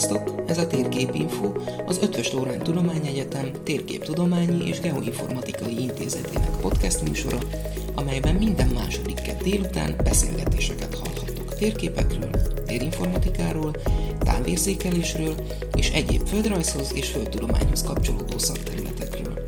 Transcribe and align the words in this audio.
Sziasztok! 0.00 0.42
Ez 0.46 0.58
a 0.58 0.66
Térképinfo, 0.66 1.52
az 1.86 1.98
Ötvös 2.02 2.32
Lórán 2.32 2.58
Tudományegyetem 2.58 3.50
Térképtudományi 3.64 4.66
és 4.66 4.80
Geoinformatikai 4.80 5.80
Intézetének 5.80 6.50
podcast 6.60 7.02
műsora, 7.02 7.38
amelyben 7.94 8.34
minden 8.34 8.68
második 8.68 9.22
kett 9.22 9.42
délután 9.42 9.94
beszélgetéseket 10.04 10.94
hallhattok 10.94 11.54
térképekről, 11.54 12.30
térinformatikáról, 12.66 13.70
távérzékelésről 14.18 15.34
és 15.74 15.90
egyéb 15.90 16.26
földrajzhoz 16.26 16.92
és 16.94 17.08
földtudományhoz 17.08 17.82
kapcsolódó 17.82 18.38
szakterületekről. 18.38 19.44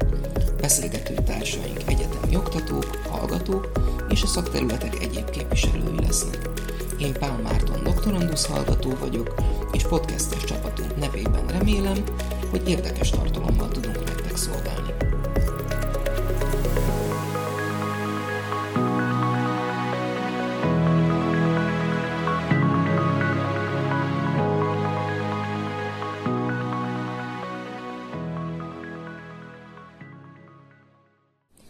Beszélgető 0.60 1.14
társaink 1.14 1.80
egyetemi 1.86 2.36
oktatók, 2.36 2.96
hallgatók 3.08 3.72
és 4.08 4.22
a 4.22 4.26
szakterületek 4.26 5.02
egyéb 5.02 5.30
képviselői 5.30 6.00
lesznek. 6.00 6.50
Én 6.98 7.12
Pál 7.12 7.40
Márton 7.42 7.82
doktorandusz 7.84 8.46
hallgató 8.46 8.90
vagyok, 9.00 9.34
és 9.72 9.82
podcastes 9.82 10.44
csapatunk 10.44 10.96
nevében 10.96 11.46
remélem, 11.46 12.04
hogy 12.50 12.68
érdekes 12.68 13.10
tartalommal 13.10 13.68
tudunk 13.68 14.04
nektek 14.04 14.36
szolgálni. 14.36 14.94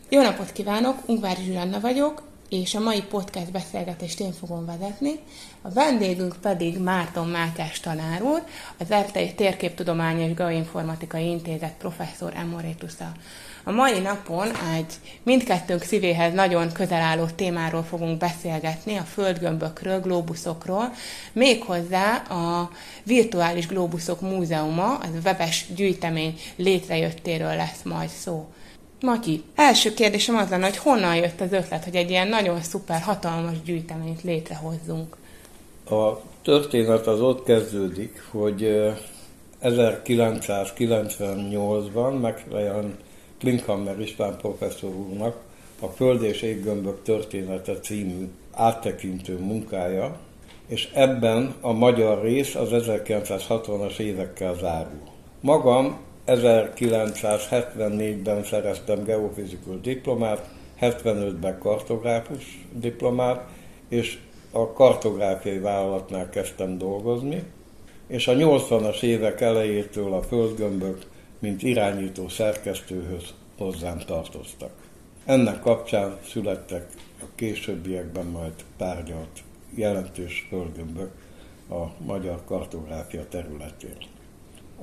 Jó 0.09 0.23
napot 0.23 0.53
kívánok, 0.53 0.97
Ungvári 1.06 1.42
Zsuzsanna 1.42 1.80
vagyok, 1.80 2.23
és 2.53 2.75
a 2.75 2.81
mai 2.81 3.03
podcast 3.03 3.50
beszélgetést 3.50 4.20
én 4.20 4.33
fogom 4.33 4.67
vezetni. 4.67 5.19
A 5.62 5.70
vendégünk 5.70 6.36
pedig 6.41 6.78
Márton 6.78 7.28
Mátyás 7.28 7.81
tanár 7.81 8.22
úr, 8.22 8.42
az 8.78 8.91
Ertei 8.91 9.34
Térképtudomány 9.34 10.20
és 10.20 10.34
Geoinformatikai 10.34 11.27
Intézet 11.27 11.75
professzor 11.78 12.33
emeritusza. 12.36 13.12
A 13.64 13.70
mai 13.70 13.98
napon 13.98 14.48
egy 14.77 14.94
mindkettőnk 15.22 15.83
szívéhez 15.83 16.34
nagyon 16.34 16.72
közel 16.72 17.00
álló 17.00 17.25
témáról 17.27 17.83
fogunk 17.83 18.19
beszélgetni, 18.19 18.97
a 18.97 19.03
földgömbökről, 19.03 20.00
glóbuszokról, 20.00 20.92
méghozzá 21.33 22.16
a 22.16 22.70
Virtuális 23.03 23.66
Glóbuszok 23.66 24.20
Múzeuma, 24.20 24.97
az 24.97 25.11
webes 25.25 25.66
gyűjtemény 25.75 26.39
létrejöttéről 26.56 27.56
lesz 27.56 27.83
majd 27.84 28.09
szó. 28.09 28.48
Matyi, 29.03 29.42
első 29.55 29.95
kérdésem 29.95 30.36
az 30.36 30.48
lenne, 30.48 30.64
hogy 30.64 30.77
honnan 30.77 31.17
jött 31.17 31.41
az 31.41 31.53
ötlet, 31.53 31.84
hogy 31.84 31.97
egy 31.97 32.11
ilyen 32.11 32.28
nagyon 32.28 32.61
szuper, 32.61 33.00
hatalmas 33.00 33.62
gyűjteményt 33.64 34.22
létrehozzunk? 34.22 35.17
A 35.91 36.20
történet 36.42 37.06
az 37.06 37.20
ott 37.20 37.44
kezdődik, 37.44 38.22
hogy 38.31 38.92
1998-ban 39.62 42.20
megjelent 42.20 42.94
Klinkhammer 43.39 44.00
István 44.00 44.36
professzor 44.36 44.94
úrnak 44.94 45.37
a 45.81 45.87
Föld 45.87 46.22
és 46.22 46.42
Éggömbök 46.42 47.03
története 47.03 47.81
című 47.81 48.28
áttekintő 48.53 49.39
munkája, 49.39 50.19
és 50.66 50.89
ebben 50.94 51.55
a 51.61 51.72
magyar 51.72 52.22
rész 52.22 52.55
az 52.55 52.69
1960-as 52.72 53.98
évekkel 53.98 54.55
zárul. 54.55 55.00
Magam 55.41 56.11
1974-ben 56.27 58.45
szereztem 58.45 59.05
geofizikus 59.05 59.81
diplomát, 59.81 60.48
75-ben 60.81 61.59
kartográfus 61.59 62.67
diplomát, 62.73 63.48
és 63.89 64.19
a 64.50 64.73
kartográfiai 64.73 65.59
vállalatnál 65.59 66.31
kezdtem 66.31 66.78
dolgozni, 66.78 67.43
és 68.06 68.28
a 68.28 68.32
80-as 68.32 69.03
évek 69.03 69.41
elejétől 69.41 70.12
a 70.12 70.22
földgömbök, 70.22 71.06
mint 71.38 71.62
irányító 71.62 72.28
szerkesztőhöz 72.28 73.34
hozzám 73.59 73.99
tartoztak. 73.99 74.71
Ennek 75.25 75.61
kapcsán 75.61 76.19
születtek 76.28 76.87
a 77.21 77.25
későbbiekben 77.34 78.27
majd 78.27 78.53
tárgyalt 78.77 79.43
jelentős 79.75 80.47
földgömbök 80.49 81.11
a 81.71 82.05
magyar 82.05 82.44
kartográfia 82.44 83.28
területén. 83.28 83.97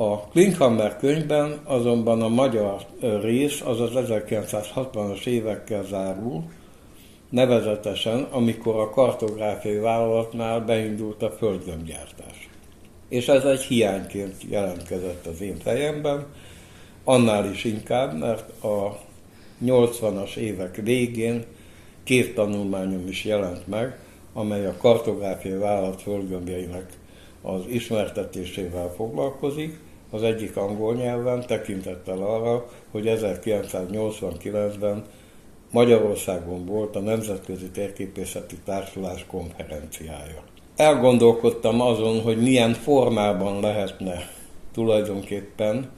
A 0.02 0.20
Klinkhammer 0.20 0.98
könyvben 0.98 1.60
azonban 1.64 2.22
a 2.22 2.28
magyar 2.28 2.86
rész 3.22 3.62
az 3.62 3.80
az 3.80 3.92
1960-as 3.96 5.26
évekkel 5.26 5.84
zárul, 5.84 6.44
nevezetesen, 7.30 8.28
amikor 8.32 8.76
a 8.76 8.90
kartográfiai 8.90 9.78
vállalatnál 9.78 10.60
beindult 10.60 11.24
a 11.24 11.32
földgömbgyártás. 11.32 12.50
És 13.10 13.28
ez 13.28 13.44
egy 13.44 13.62
hiányként 13.62 14.36
jelentkezett 14.50 15.26
az 15.26 15.42
én 15.42 15.58
fejemben, 15.58 16.26
annál 17.04 17.52
is 17.52 17.64
inkább, 17.64 18.18
mert 18.18 18.64
a 18.64 19.00
80-as 19.66 20.36
évek 20.36 20.76
végén 20.76 21.44
két 22.04 22.36
tanulmányom 22.36 23.08
is 23.08 23.26
jelent 23.26 23.68
meg, 23.68 24.00
amely 24.34 24.66
a 24.66 24.78
kartográfiai 24.78 25.58
vállalat 25.58 26.02
földgömbjeinek 26.02 26.86
az 27.42 27.62
ismertetésével 27.68 28.94
foglalkozik, 28.96 29.88
az 30.12 30.24
egyik 30.24 30.58
angol 30.58 30.96
nyelven, 30.96 31.46
tekintettel 31.46 32.18
arra, 32.18 32.66
hogy 32.92 33.04
1989-ben 33.08 35.04
Magyarországon 35.72 36.66
volt 36.66 36.96
a 36.96 37.00
Nemzetközi 37.00 37.70
Térképészeti 37.70 38.56
Társulás 38.66 39.26
konferenciája. 39.28 40.44
Elgondolkodtam 40.76 41.82
azon, 41.82 42.22
hogy 42.22 42.42
milyen 42.42 42.74
formában 42.74 43.62
lehetne 43.62 44.30
tulajdonképpen 44.74 45.90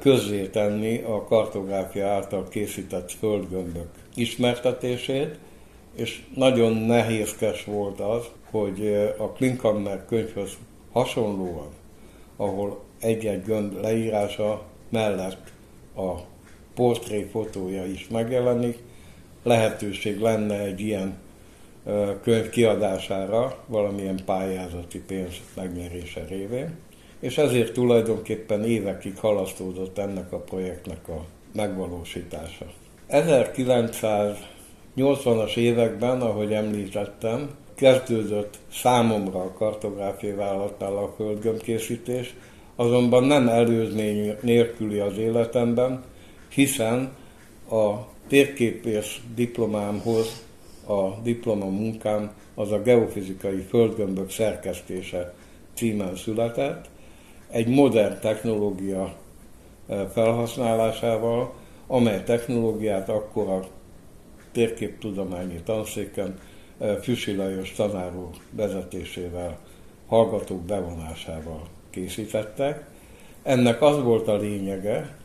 közzétenni 0.00 1.02
a 1.02 1.24
kartográfia 1.24 2.08
által 2.08 2.48
készített 2.48 3.10
földgömbök 3.10 3.88
ismertetését, 4.14 5.38
és 5.96 6.22
nagyon 6.34 6.72
nehézkes 6.72 7.64
volt 7.64 8.00
az, 8.00 8.24
hogy 8.50 9.12
a 9.18 9.28
Klinkhammer 9.28 10.04
könyvhöz 10.06 10.50
hasonlóan, 10.92 11.68
ahol 12.36 12.80
egy-egy 13.00 13.44
gömb 13.44 13.82
leírása 13.82 14.62
mellett 14.88 15.52
a 15.96 16.10
portré 16.74 17.22
fotója 17.22 17.86
is 17.86 18.08
megjelenik. 18.08 18.78
Lehetőség 19.42 20.20
lenne 20.20 20.58
egy 20.58 20.80
ilyen 20.80 21.18
könyv 22.22 22.48
kiadására 22.48 23.64
valamilyen 23.66 24.20
pályázati 24.24 24.98
pénz 24.98 25.34
megnyerése 25.54 26.24
révén, 26.28 26.76
és 27.20 27.38
ezért 27.38 27.72
tulajdonképpen 27.72 28.64
évekig 28.64 29.18
halasztódott 29.18 29.98
ennek 29.98 30.32
a 30.32 30.38
projektnek 30.38 31.08
a 31.08 31.24
megvalósítása. 31.52 32.66
1980-as 33.10 35.56
években, 35.56 36.20
ahogy 36.20 36.52
említettem, 36.52 37.50
kezdődött 37.74 38.58
számomra 38.72 39.40
a 39.40 39.52
kartográfiai 39.52 40.32
vállalatnál 40.32 40.96
a 40.96 41.12
földgömbkészítés, 41.16 42.34
azonban 42.80 43.24
nem 43.24 43.48
előzmény 43.48 44.36
nélküli 44.40 44.98
az 44.98 45.18
életemben, 45.18 46.04
hiszen 46.48 47.12
a 47.70 47.94
térképész 48.28 49.16
diplomámhoz 49.34 50.44
a 50.86 51.20
diploma 51.22 51.64
munkám 51.64 52.32
az 52.54 52.72
a 52.72 52.82
geofizikai 52.82 53.60
földgömbök 53.60 54.30
szerkesztése 54.30 55.34
címen 55.74 56.16
született, 56.16 56.88
egy 57.50 57.68
modern 57.68 58.20
technológia 58.20 59.14
e, 59.88 60.06
felhasználásával, 60.06 61.52
amely 61.86 62.22
technológiát 62.24 63.08
akkor 63.08 63.48
a 63.48 63.60
térképtudományi 64.52 65.60
tanszéken 65.64 66.38
e, 66.78 66.96
Füsi 66.96 67.36
Lajos 67.36 67.72
tanáró 67.72 68.30
vezetésével, 68.50 69.58
hallgatók 70.06 70.60
bevonásával 70.60 71.78
készítettek. 71.90 72.88
Ennek 73.42 73.82
az 73.82 74.02
volt 74.02 74.28
a 74.28 74.36
lényege, 74.36 75.16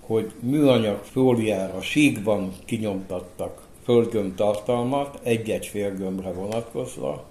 hogy 0.00 0.32
műanyag 0.40 0.98
fóliára 1.02 1.80
síkban 1.80 2.52
kinyomtattak 2.64 3.68
földgömb 3.84 4.34
tartalmat 4.34 5.18
egy-egy 5.22 5.66
félgömbre 5.66 6.32
vonatkozva, 6.32 7.24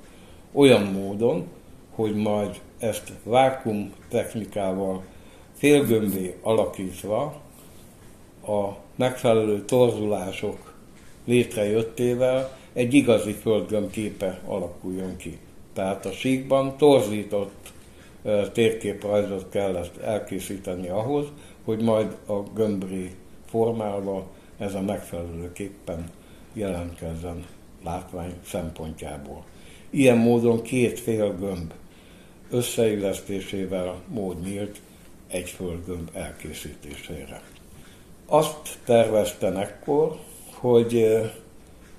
olyan 0.52 0.84
módon, 0.84 1.48
hogy 1.96 2.16
majd 2.16 2.60
ezt 2.78 3.12
vákum 3.24 3.94
technikával 4.10 5.04
félgömbé 5.54 6.36
alakítva 6.42 7.42
a 8.48 8.68
megfelelő 8.96 9.66
torzulások 9.66 10.74
létrejöttével 11.26 12.58
egy 12.74 12.94
igazi 12.94 13.32
földgömb 13.32 13.92
képe 13.92 14.40
alakuljon 14.46 15.18
ki. 15.18 15.38
Tehát 15.74 16.06
a 16.06 16.12
síkban 16.12 16.78
torzított 16.78 17.69
térképrajzot 18.54 19.50
kellett 19.50 19.98
elkészíteni 19.98 20.88
ahhoz, 20.88 21.26
hogy 21.64 21.82
majd 21.82 22.18
a 22.26 22.34
gömbré 22.34 23.12
formálva 23.46 24.28
ez 24.58 24.74
a 24.74 24.82
megfelelőképpen 24.82 26.10
jelentkezzen 26.54 27.46
látvány 27.84 28.34
szempontjából. 28.46 29.44
Ilyen 29.90 30.18
módon 30.18 30.62
két 30.62 31.00
fél 31.00 31.36
gömb 31.36 31.74
összeillesztésével 32.50 33.96
mód 34.08 34.42
nyílt 34.42 34.82
egy 35.28 35.50
földgömb 35.50 36.10
elkészítésére. 36.14 37.42
Azt 38.26 38.78
tervezten 38.86 39.58
ekkor, 39.58 40.16
hogy 40.54 41.20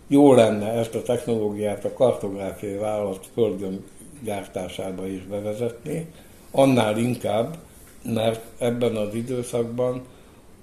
jó 0.06 0.34
lenne 0.34 0.72
ezt 0.72 0.94
a 0.94 1.02
technológiát 1.02 1.84
a 1.84 1.93
kartográfiai 1.93 2.76
vállalat 2.76 3.28
földgömb 3.34 3.81
gyártásába 4.22 5.06
is 5.06 5.22
bevezetni, 5.22 6.06
annál 6.50 6.99
inkább, 6.99 7.56
mert 8.02 8.44
ebben 8.58 8.96
az 8.96 9.14
időszakban 9.14 10.02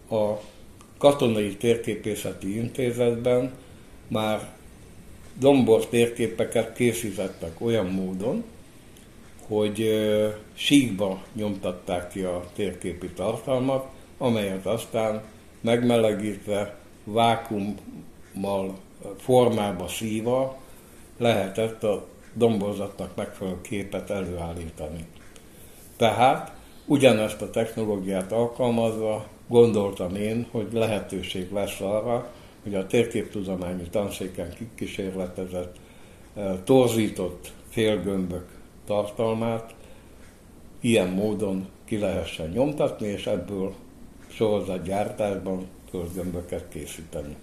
a 0.09 0.33
Katonai 0.97 1.55
Térképészeti 1.55 2.57
Intézetben 2.57 3.51
már 4.07 4.55
dombor 5.39 5.85
térképeket 5.85 6.73
készítettek 6.73 7.61
olyan 7.61 7.85
módon, 7.85 8.43
hogy 9.47 10.05
síkba 10.53 11.23
nyomtatták 11.33 12.09
ki 12.09 12.21
a 12.21 12.43
térképi 12.55 13.07
tartalmat, 13.07 13.87
amelyet 14.17 14.65
aztán 14.65 15.21
megmelegítve, 15.61 16.75
vákummal 17.03 18.77
formába 19.17 19.87
szíva 19.87 20.57
lehetett 21.17 21.83
a 21.83 22.07
domborzatnak 22.37 23.15
megfelelő 23.15 23.61
képet 23.61 24.09
előállítani. 24.09 25.05
Tehát 25.95 26.51
ugyanezt 26.85 27.41
a 27.41 27.49
technológiát 27.49 28.31
alkalmazva 28.31 29.27
gondoltam 29.47 30.15
én, 30.15 30.47
hogy 30.51 30.67
lehetőség 30.71 31.51
lesz 31.51 31.79
arra, 31.79 32.31
hogy 32.63 32.75
a 32.75 32.87
térképtudományi 32.87 33.89
tanszéken 33.89 34.53
kikísérletezett 34.53 35.75
torzított 36.63 37.51
félgömbök 37.69 38.45
tartalmát 38.85 39.75
ilyen 40.81 41.09
módon 41.09 41.67
ki 41.85 41.97
lehessen 41.97 42.49
nyomtatni, 42.49 43.07
és 43.07 43.27
ebből 43.27 43.73
sorozatgyártásban 44.27 45.67
földgömböket 45.89 46.69
készíteni. 46.69 47.35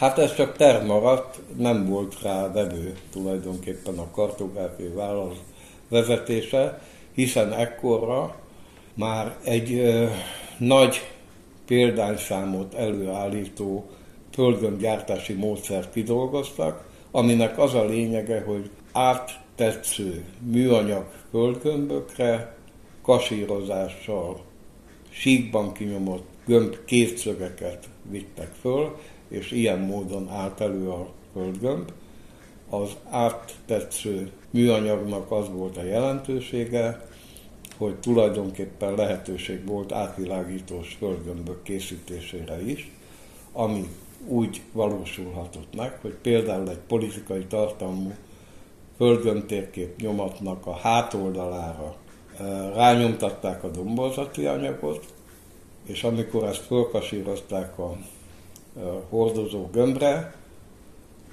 Hát 0.00 0.18
ez 0.18 0.34
csak 0.34 0.56
terv 0.56 0.86
maradt, 0.86 1.40
nem 1.56 1.86
volt 1.88 2.22
rá 2.22 2.52
vevő 2.52 2.96
tulajdonképpen 3.10 3.98
a 3.98 4.10
kartográfiai 4.10 4.88
vállalat 4.88 5.42
vezetése, 5.88 6.82
hiszen 7.14 7.52
ekkorra 7.52 8.36
már 8.94 9.36
egy 9.44 9.72
ö, 9.72 10.06
nagy 10.58 11.00
példányszámot 11.66 12.74
előállító 12.74 13.90
földgömbgyártási 14.32 15.32
módszert 15.32 15.92
kidolgoztak, 15.92 16.88
aminek 17.10 17.58
az 17.58 17.74
a 17.74 17.84
lényege, 17.84 18.40
hogy 18.40 18.70
áttetsző 18.92 20.24
műanyag 20.38 21.06
földgömbökre 21.30 22.56
kasírozással 23.02 24.40
síkban 25.10 25.72
kinyomott 25.72 26.28
gömb 26.46 26.76
kétszögeket 26.84 27.88
vittek 28.10 28.52
föl, 28.60 28.96
és 29.30 29.50
ilyen 29.50 29.78
módon 29.78 30.28
állt 30.28 30.60
elő 30.60 30.88
a 30.88 31.08
földgömb. 31.32 31.92
Az 32.70 32.96
áttetsző 33.10 34.30
műanyagnak 34.50 35.30
az 35.30 35.48
volt 35.48 35.76
a 35.76 35.82
jelentősége, 35.82 37.08
hogy 37.76 37.94
tulajdonképpen 37.94 38.94
lehetőség 38.94 39.66
volt 39.66 39.92
átvilágítós 39.92 40.96
földgömbök 40.98 41.62
készítésére 41.62 42.62
is, 42.62 42.90
ami 43.52 43.88
úgy 44.26 44.62
valósulhatott 44.72 45.76
meg, 45.76 45.98
hogy 46.00 46.14
például 46.22 46.70
egy 46.70 46.80
politikai 46.88 47.44
tartalmú 47.44 48.12
földgömbtérkép 48.96 50.00
nyomatnak 50.00 50.66
a 50.66 50.76
hátoldalára 50.76 51.96
eh, 52.38 52.46
rányomtatták 52.74 53.64
a 53.64 53.70
domborzati 53.70 54.46
anyagot, 54.46 55.04
és 55.86 56.04
amikor 56.04 56.44
ezt 56.44 56.66
fölkasírozták 56.66 57.78
a 57.78 57.96
hordozó 59.08 59.68
gömbre, 59.72 60.34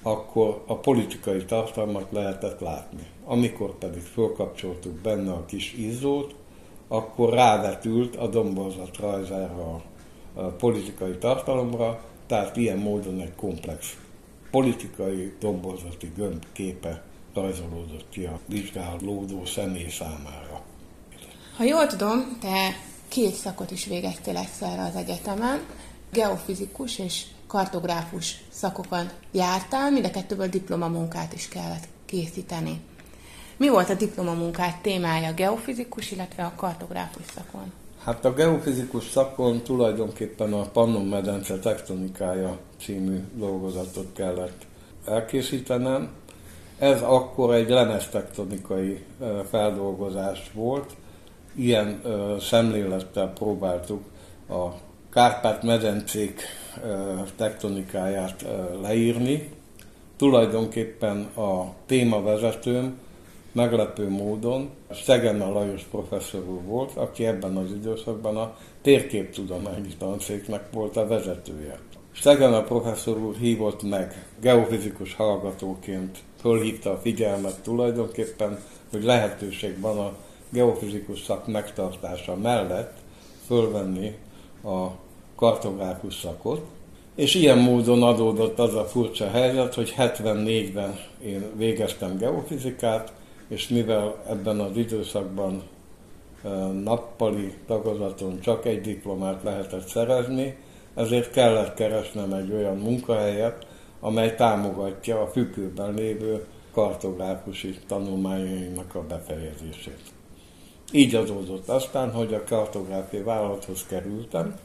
akkor 0.02 0.62
a 0.66 0.74
politikai 0.74 1.44
tartalmat 1.44 2.06
lehetett 2.10 2.60
látni. 2.60 3.06
Amikor 3.24 3.78
pedig 3.78 4.02
fölkapcsoltuk 4.02 4.92
benne 4.92 5.32
a 5.32 5.44
kis 5.44 5.72
izzót, 5.72 6.34
akkor 6.88 7.32
rávetült 7.32 8.16
a 8.16 8.26
domborzat 8.26 8.96
rajzára 8.96 9.82
a 10.34 10.42
politikai 10.42 11.16
tartalomra, 11.18 12.00
tehát 12.26 12.56
ilyen 12.56 12.78
módon 12.78 13.20
egy 13.20 13.34
komplex 13.34 13.96
politikai 14.50 15.32
domborzati 15.40 16.12
gömb 16.16 16.44
képe 16.52 17.02
rajzolódott 17.34 18.08
ki 18.10 18.24
a 18.24 18.38
vizsgálódó 18.46 19.44
személy 19.44 19.88
számára. 19.88 20.62
Ha 21.56 21.64
jól 21.64 21.86
tudom, 21.86 22.38
te 22.40 22.70
két 23.08 23.34
szakot 23.34 23.70
is 23.70 23.86
végeztél 23.86 24.36
egyszerre 24.36 24.82
az 24.82 24.96
egyetemen, 24.96 25.60
geofizikus 26.12 26.98
és 26.98 27.22
kartográfus 27.46 28.44
szakokon 28.50 29.10
jártál, 29.32 29.90
mind 29.90 30.04
a 30.04 30.10
kettőből 30.10 30.48
diplomamunkát 30.48 31.32
is 31.32 31.48
kellett 31.48 31.88
készíteni. 32.04 32.80
Mi 33.56 33.68
volt 33.68 33.90
a 33.90 33.94
diplomamunkát 33.94 34.82
témája, 34.82 35.32
geofizikus, 35.32 36.10
illetve 36.10 36.44
a 36.44 36.52
kartográfus 36.56 37.24
szakon? 37.34 37.72
Hát 38.04 38.24
a 38.24 38.34
geofizikus 38.34 39.08
szakon 39.10 39.62
tulajdonképpen 39.62 40.52
a 40.52 40.62
Pannon 40.62 41.06
medence 41.06 41.58
tektonikája 41.58 42.58
című 42.80 43.24
dolgozatot 43.34 44.12
kellett 44.12 44.66
elkészítenem. 45.04 46.10
Ez 46.78 47.02
akkor 47.02 47.54
egy 47.54 47.68
lemeztektonikai 47.68 49.04
feldolgozás 49.48 50.50
volt. 50.54 50.96
Ilyen 51.54 52.02
szemlélettel 52.40 53.32
próbáltuk 53.32 54.02
a 54.48 54.68
Kárpát-medencék 55.12 56.42
tektonikáját 57.36 58.44
leírni. 58.82 59.48
Tulajdonképpen 60.16 61.22
a 61.22 61.74
témavezetőm 61.86 62.98
meglepő 63.52 64.08
módon 64.08 64.70
Szegenne 64.90 65.46
Lajos 65.46 65.82
professzor 65.82 66.62
volt, 66.64 66.96
aki 66.96 67.26
ebben 67.26 67.56
az 67.56 67.70
időszakban 67.70 68.36
a 68.36 68.56
térképtudományi 68.82 69.96
tanszéknek 69.98 70.64
volt 70.72 70.96
a 70.96 71.06
vezetője. 71.06 71.78
Szegenne 72.20 72.62
professzor 72.62 73.18
úr 73.18 73.36
hívott 73.36 73.82
meg 73.82 74.26
geofizikus 74.40 75.14
hallgatóként, 75.14 76.18
fölhívta 76.40 76.90
a 76.90 76.98
figyelmet 76.98 77.60
tulajdonképpen, 77.62 78.58
hogy 78.90 79.04
lehetőség 79.04 79.80
van 79.80 79.98
a 79.98 80.12
geofizikus 80.48 81.22
szak 81.22 81.46
megtartása 81.46 82.36
mellett 82.36 82.92
fölvenni 83.46 84.16
a 84.64 84.86
kartográfus 85.34 86.14
szakot, 86.14 86.60
és 87.14 87.34
ilyen 87.34 87.58
módon 87.58 88.02
adódott 88.02 88.58
az 88.58 88.74
a 88.74 88.84
furcsa 88.84 89.30
helyzet, 89.30 89.74
hogy 89.74 89.94
74-ben 89.98 90.98
én 91.24 91.44
végeztem 91.56 92.16
geofizikát, 92.16 93.12
és 93.48 93.68
mivel 93.68 94.24
ebben 94.28 94.60
az 94.60 94.76
időszakban 94.76 95.62
nappali 96.82 97.54
tagozaton 97.66 98.40
csak 98.40 98.66
egy 98.66 98.80
diplomát 98.80 99.42
lehetett 99.42 99.86
szerezni, 99.86 100.56
ezért 100.94 101.30
kellett 101.30 101.74
keresnem 101.74 102.32
egy 102.32 102.52
olyan 102.52 102.76
munkahelyet, 102.76 103.66
amely 104.00 104.34
támogatja 104.34 105.20
a 105.20 105.26
függőben 105.26 105.94
lévő 105.94 106.46
kartográfusi 106.72 107.78
tanulmányaimnak 107.86 108.94
a 108.94 109.02
befejezését. 109.02 110.17
Így 110.92 111.14
adódott 111.14 111.68
aztán, 111.68 112.12
hogy 112.12 112.34
a 112.34 112.44
kartográfiai 112.44 113.22
vállalathoz 113.22 113.86
kerültem, 113.86 114.58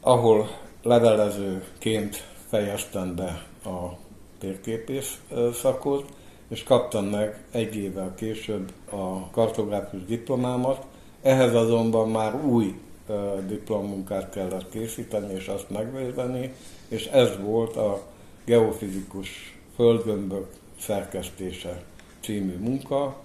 ahol 0.00 0.48
levelezőként 0.82 2.26
fejeztem 2.48 3.14
be 3.14 3.46
a 3.64 3.98
térképész 4.38 5.20
szakot, 5.52 6.04
és 6.48 6.62
kaptam 6.62 7.04
meg 7.04 7.44
egy 7.50 7.76
évvel 7.76 8.14
később 8.14 8.72
a 8.90 9.30
kartográfus 9.30 10.04
diplomámat. 10.04 10.86
Ehhez 11.22 11.54
azonban 11.54 12.10
már 12.10 12.44
új 12.44 12.80
diplomunkát 13.46 14.30
kellett 14.30 14.70
készíteni, 14.70 15.34
és 15.34 15.46
azt 15.46 15.70
megvédeni, 15.70 16.54
és 16.88 17.06
ez 17.06 17.30
volt 17.42 17.76
a 17.76 18.02
geofizikus 18.44 19.58
földgömbök 19.74 20.46
szerkesztése 20.80 21.82
című 22.20 22.56
munka, 22.56 23.16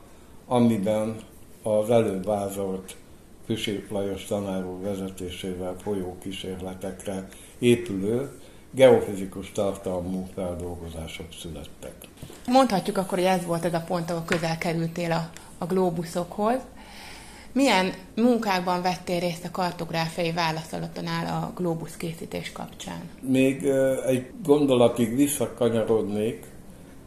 amiben 0.48 1.16
az 1.64 1.90
előbb 1.90 2.26
vázolt 2.26 2.96
Füsi 3.46 3.86
Lajos 3.90 4.26
tanáró 4.26 4.80
vezetésével 4.82 5.76
folyó 5.84 6.18
kísérletekre 6.22 7.28
épülő 7.60 8.30
geofizikus 8.72 9.52
tartalmú 9.52 10.28
feldolgozások 10.34 11.26
születtek. 11.42 11.94
Mondhatjuk 12.48 12.98
akkor, 12.98 13.18
hogy 13.18 13.28
ez 13.28 13.46
volt 13.46 13.66
ez 13.66 13.74
a 13.74 13.84
pont, 13.88 14.10
ahol 14.10 14.24
közel 14.26 14.58
kerültél 14.58 15.12
a, 15.12 15.30
a 15.58 15.66
glóbuszokhoz. 15.66 16.60
Milyen 17.54 17.94
munkákban 18.16 18.82
vettél 18.82 19.20
részt 19.20 19.46
a 19.46 19.52
kartográfiai 19.52 20.32
válaszolatonál 20.32 21.44
a 21.44 21.54
glóbusz 21.56 21.98
készítés 21.98 22.52
kapcsán? 22.52 23.02
Még 23.22 23.66
egy 24.06 24.32
gondolatig 24.44 25.16
visszakanyarodnék 25.16 26.46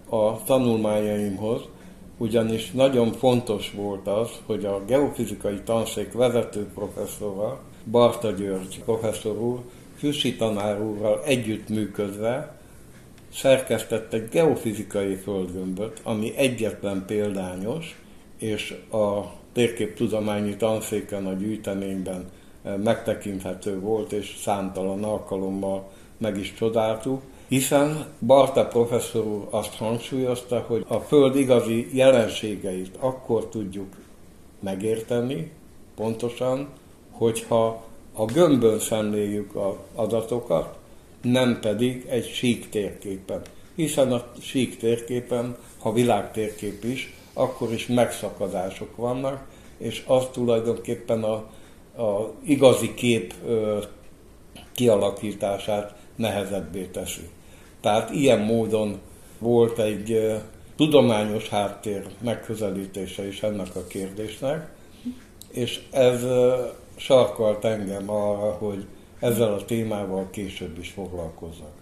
a 0.09 0.43
tanulmányaimhoz, 0.45 1.61
ugyanis 2.17 2.71
nagyon 2.71 3.13
fontos 3.13 3.73
volt 3.73 4.07
az, 4.07 4.29
hogy 4.47 4.65
a 4.65 4.85
geofizikai 4.87 5.61
tanszék 5.65 6.13
vezető 6.13 6.67
professzora, 6.75 7.61
Barta 7.91 8.31
György 8.31 8.83
professzor 8.85 9.39
úr, 9.39 9.61
Füssi 9.97 10.37
tanár 10.37 10.83
úrral 10.83 11.23
együttműködve 11.25 12.59
szerkesztett 13.35 14.13
egy 14.13 14.29
geofizikai 14.29 15.15
földgömböt, 15.15 16.01
ami 16.03 16.37
egyetlen 16.37 17.05
példányos, 17.07 17.99
és 18.39 18.71
a 18.93 19.21
térképtudományi 19.53 20.57
tanszéken 20.57 21.27
a 21.27 21.33
gyűjteményben 21.33 22.31
eh, 22.63 22.77
megtekinthető 22.77 23.81
volt, 23.81 24.13
és 24.13 24.37
számtalan 24.41 25.05
alkalommal 25.05 25.91
meg 26.19 26.39
is 26.39 26.55
csodáltuk, 26.55 27.23
hiszen 27.55 28.07
Barta 28.27 28.67
professzor 28.67 29.27
úr 29.27 29.47
azt 29.51 29.75
hangsúlyozta, 29.75 30.65
hogy 30.67 30.85
a 30.89 30.99
Föld 30.99 31.37
igazi 31.37 31.97
jelenségeit 31.97 32.97
akkor 32.99 33.47
tudjuk 33.47 33.95
megérteni 34.61 35.51
pontosan, 35.97 36.69
hogyha 37.11 37.85
a 38.13 38.25
gömbön 38.25 38.79
szemléljük 38.79 39.57
az 39.57 39.75
adatokat, 39.95 40.79
nem 41.23 41.61
pedig 41.61 42.07
egy 42.09 42.27
sík 42.27 42.69
térképen. 42.69 43.43
Hiszen 43.75 44.13
a 44.13 44.25
sík 44.41 44.79
térképen, 44.79 45.57
ha 45.79 45.93
világtérkép 45.93 46.85
is, 46.85 47.15
akkor 47.33 47.73
is 47.73 47.87
megszakadások 47.87 48.97
vannak, 48.97 49.47
és 49.79 50.05
az 50.07 50.25
tulajdonképpen 50.33 51.23
a, 51.23 51.35
a 52.03 52.33
igazi 52.45 52.95
kép 52.95 53.35
ö, 53.47 53.79
kialakítását 54.73 55.95
nehezebbé 56.17 56.85
teszi. 56.85 57.29
Tehát 57.85 58.11
ilyen 58.11 58.41
módon 58.41 59.01
volt 59.39 59.79
egy 59.79 60.33
tudományos 60.77 61.49
háttér 61.49 62.07
megközelítése 62.21 63.27
is 63.27 63.43
ennek 63.43 63.77
a 63.77 63.87
kérdésnek, 63.87 64.71
és 65.51 65.81
ez 65.91 66.25
sarkalt 66.97 67.65
engem 67.65 68.11
arra, 68.11 68.53
hogy 68.53 68.87
ezzel 69.21 69.53
a 69.53 69.65
témával 69.65 70.29
később 70.31 70.79
is 70.79 70.91
foglalkozzak. 70.91 71.73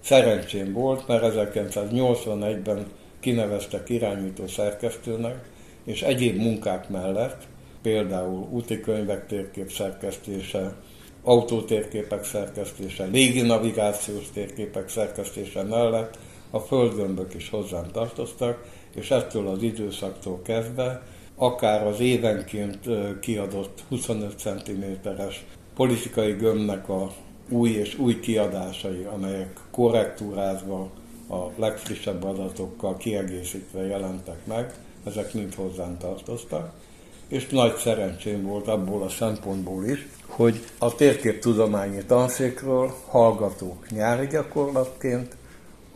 Szerencsém 0.00 0.72
volt, 0.72 1.06
mert 1.06 1.34
1981-ben 1.34 2.86
kineveztek 3.20 3.88
irányító 3.88 4.46
szerkesztőnek, 4.46 5.48
és 5.84 6.02
egyéb 6.02 6.36
munkák 6.36 6.88
mellett, 6.88 7.42
például 7.82 8.48
úti 8.50 8.80
könyvek 8.80 9.26
térkép 9.26 9.70
szerkesztése, 9.70 10.74
autótérképek 11.24 12.24
szerkesztése, 12.24 13.04
légi 13.04 13.40
navigációs 13.40 14.30
térképek 14.32 14.88
szerkesztése 14.88 15.62
mellett 15.62 16.18
a 16.50 16.58
földgömbök 16.58 17.34
is 17.34 17.50
hozzám 17.50 17.90
tartoztak, 17.92 18.64
és 18.94 19.10
ettől 19.10 19.48
az 19.48 19.62
időszaktól 19.62 20.42
kezdve 20.42 21.02
akár 21.36 21.86
az 21.86 22.00
évenként 22.00 22.78
kiadott 23.20 23.82
25 23.88 24.38
cm-es 24.38 25.44
politikai 25.74 26.32
gömbnek 26.32 26.88
a 26.88 27.12
új 27.48 27.70
és 27.70 27.98
új 27.98 28.20
kiadásai, 28.20 29.06
amelyek 29.12 29.60
korrektúrázva 29.70 30.90
a 31.28 31.36
legfrissebb 31.56 32.24
adatokkal 32.24 32.96
kiegészítve 32.96 33.86
jelentek 33.86 34.46
meg, 34.46 34.74
ezek 35.04 35.34
mind 35.34 35.54
hozzám 35.54 35.98
tartoztak, 35.98 36.72
és 37.28 37.48
nagy 37.48 37.76
szerencsém 37.76 38.42
volt 38.42 38.68
abból 38.68 39.02
a 39.02 39.08
szempontból 39.08 39.84
is, 39.84 40.08
hogy 40.26 40.64
a 40.78 40.94
térképtudományi 40.94 42.04
tanszékről 42.04 42.94
hallgatók 43.08 43.90
nyári 43.90 44.26
gyakorlatként 44.26 45.36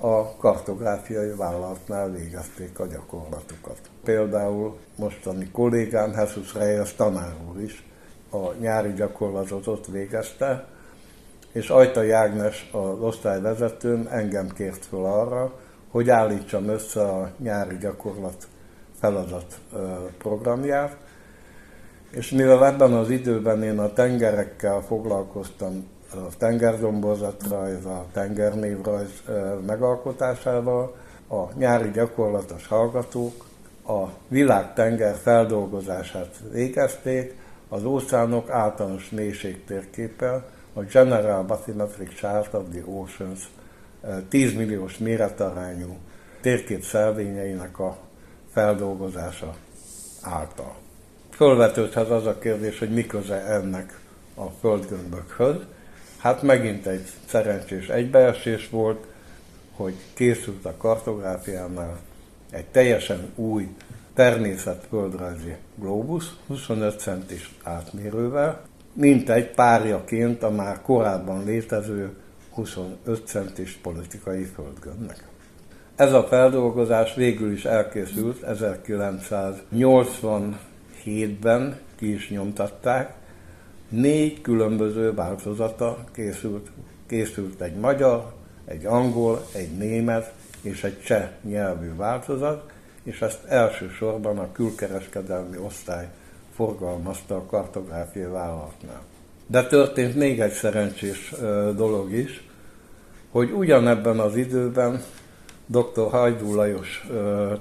a 0.01 0.37
kartográfiai 0.37 1.31
vállalatnál 1.37 2.11
végezték 2.11 2.79
a 2.79 2.87
gyakorlatukat. 2.87 3.79
Például 4.05 4.79
mostani 4.97 5.51
kollégám, 5.53 6.13
Jesus 6.13 6.55
Reyes 6.55 6.95
tanár 6.95 7.35
úr 7.51 7.63
is 7.63 7.85
a 8.31 8.53
nyári 8.61 8.93
gyakorlatot 8.93 9.67
ott 9.67 9.87
végezte, 9.87 10.67
és 11.53 11.69
Ajta 11.69 12.03
Jágnes, 12.03 12.69
az 12.73 13.01
osztályvezetőm 13.01 14.09
engem 14.11 14.49
kért 14.49 14.85
fel 14.85 15.05
arra, 15.05 15.53
hogy 15.91 16.11
állítsam 16.11 16.69
össze 16.69 17.03
a 17.03 17.31
nyári 17.39 17.77
gyakorlat 17.79 18.47
feladat 19.01 19.59
programját, 20.19 20.97
és 22.11 22.31
mivel 22.31 22.67
ebben 22.67 22.93
az 22.93 23.11
időben 23.11 23.63
én 23.63 23.79
a 23.79 23.93
tengerekkel 23.93 24.81
foglalkoztam, 24.81 25.87
a 26.13 26.37
tengerdomborzatrajz, 26.39 27.85
a 27.85 28.07
tengernévrajz 28.13 29.23
megalkotásával, 29.67 30.97
a 31.29 31.59
nyári 31.59 31.91
gyakorlatos 31.91 32.67
hallgatók 32.67 33.47
a 33.87 34.09
világtenger 34.29 35.17
feldolgozását 35.17 36.37
végezték, 36.53 37.35
az 37.69 37.85
óceánok 37.85 38.51
általános 38.51 39.11
mélységtérképpel, 39.11 40.47
a 40.73 40.81
General 40.83 41.43
Bathymetric 41.43 42.15
Chart 42.15 42.55
of 42.55 42.63
the 42.73 42.83
Oceans 42.85 43.51
10 44.29 44.55
milliós 44.55 44.99
méretarányú 44.99 45.97
térkép 46.41 46.83
szelvényeinek 46.83 47.79
a 47.79 47.97
feldolgozása 48.53 49.55
által. 50.23 50.88
Fölvetődhet 51.39 52.11
az 52.11 52.27
a 52.27 52.39
kérdés, 52.39 52.79
hogy 52.79 52.91
mi 52.91 53.07
köze 53.07 53.35
ennek 53.35 53.99
a 54.35 54.45
földgömbökhöz. 54.61 55.57
Hát 56.17 56.43
megint 56.43 56.87
egy 56.87 57.09
szerencsés 57.27 57.89
egybeesés 57.89 58.69
volt, 58.69 59.07
hogy 59.77 59.95
készült 60.15 60.65
a 60.65 60.75
kartográfiánál 60.77 61.99
egy 62.51 62.65
teljesen 62.65 63.33
új 63.35 63.69
természetföldrajzi 64.15 65.57
globus, 65.75 66.25
25 66.47 67.01
centis 67.01 67.55
átmérővel, 67.63 68.61
mint 68.93 69.31
egy 69.31 69.51
párjaként 69.51 70.43
a 70.43 70.51
már 70.51 70.83
korábban 70.83 71.45
létező 71.45 72.11
25 72.51 73.27
centis 73.27 73.79
politikai 73.83 74.45
földgömbnek. 74.45 75.25
Ez 75.97 76.13
a 76.13 76.25
feldolgozás 76.25 77.15
végül 77.15 77.53
is 77.53 77.65
elkészült 77.65 78.43
1987-ben, 81.09 81.79
ki 81.97 82.13
is 82.13 82.31
nyomtatták, 82.31 83.15
négy 83.89 84.41
különböző 84.41 85.15
változata 85.15 86.05
készült. 86.13 86.71
Készült 87.07 87.61
egy 87.61 87.75
magyar, 87.75 88.33
egy 88.65 88.85
angol, 88.85 89.47
egy 89.55 89.77
német 89.77 90.33
és 90.63 90.85
egy 90.85 91.01
cseh 91.03 91.29
nyelvű 91.43 91.95
változat, 91.97 92.71
és 93.03 93.21
ezt 93.21 93.45
elsősorban 93.45 94.39
a 94.39 94.53
külkereskedelmi 94.53 95.57
osztály 95.57 96.09
forgalmazta 96.55 97.37
a 97.37 97.45
kartográfiai 97.45 98.31
vállalatnál. 98.31 99.03
De 99.47 99.67
történt 99.67 100.15
még 100.15 100.41
egy 100.41 100.53
szerencsés 100.53 101.35
dolog 101.77 102.13
is, 102.13 102.49
hogy 103.31 103.51
ugyanebben 103.51 104.19
az 104.19 104.37
időben 104.37 105.03
dr. 105.67 106.11
Hajdú 106.11 106.55
Lajos 106.55 107.07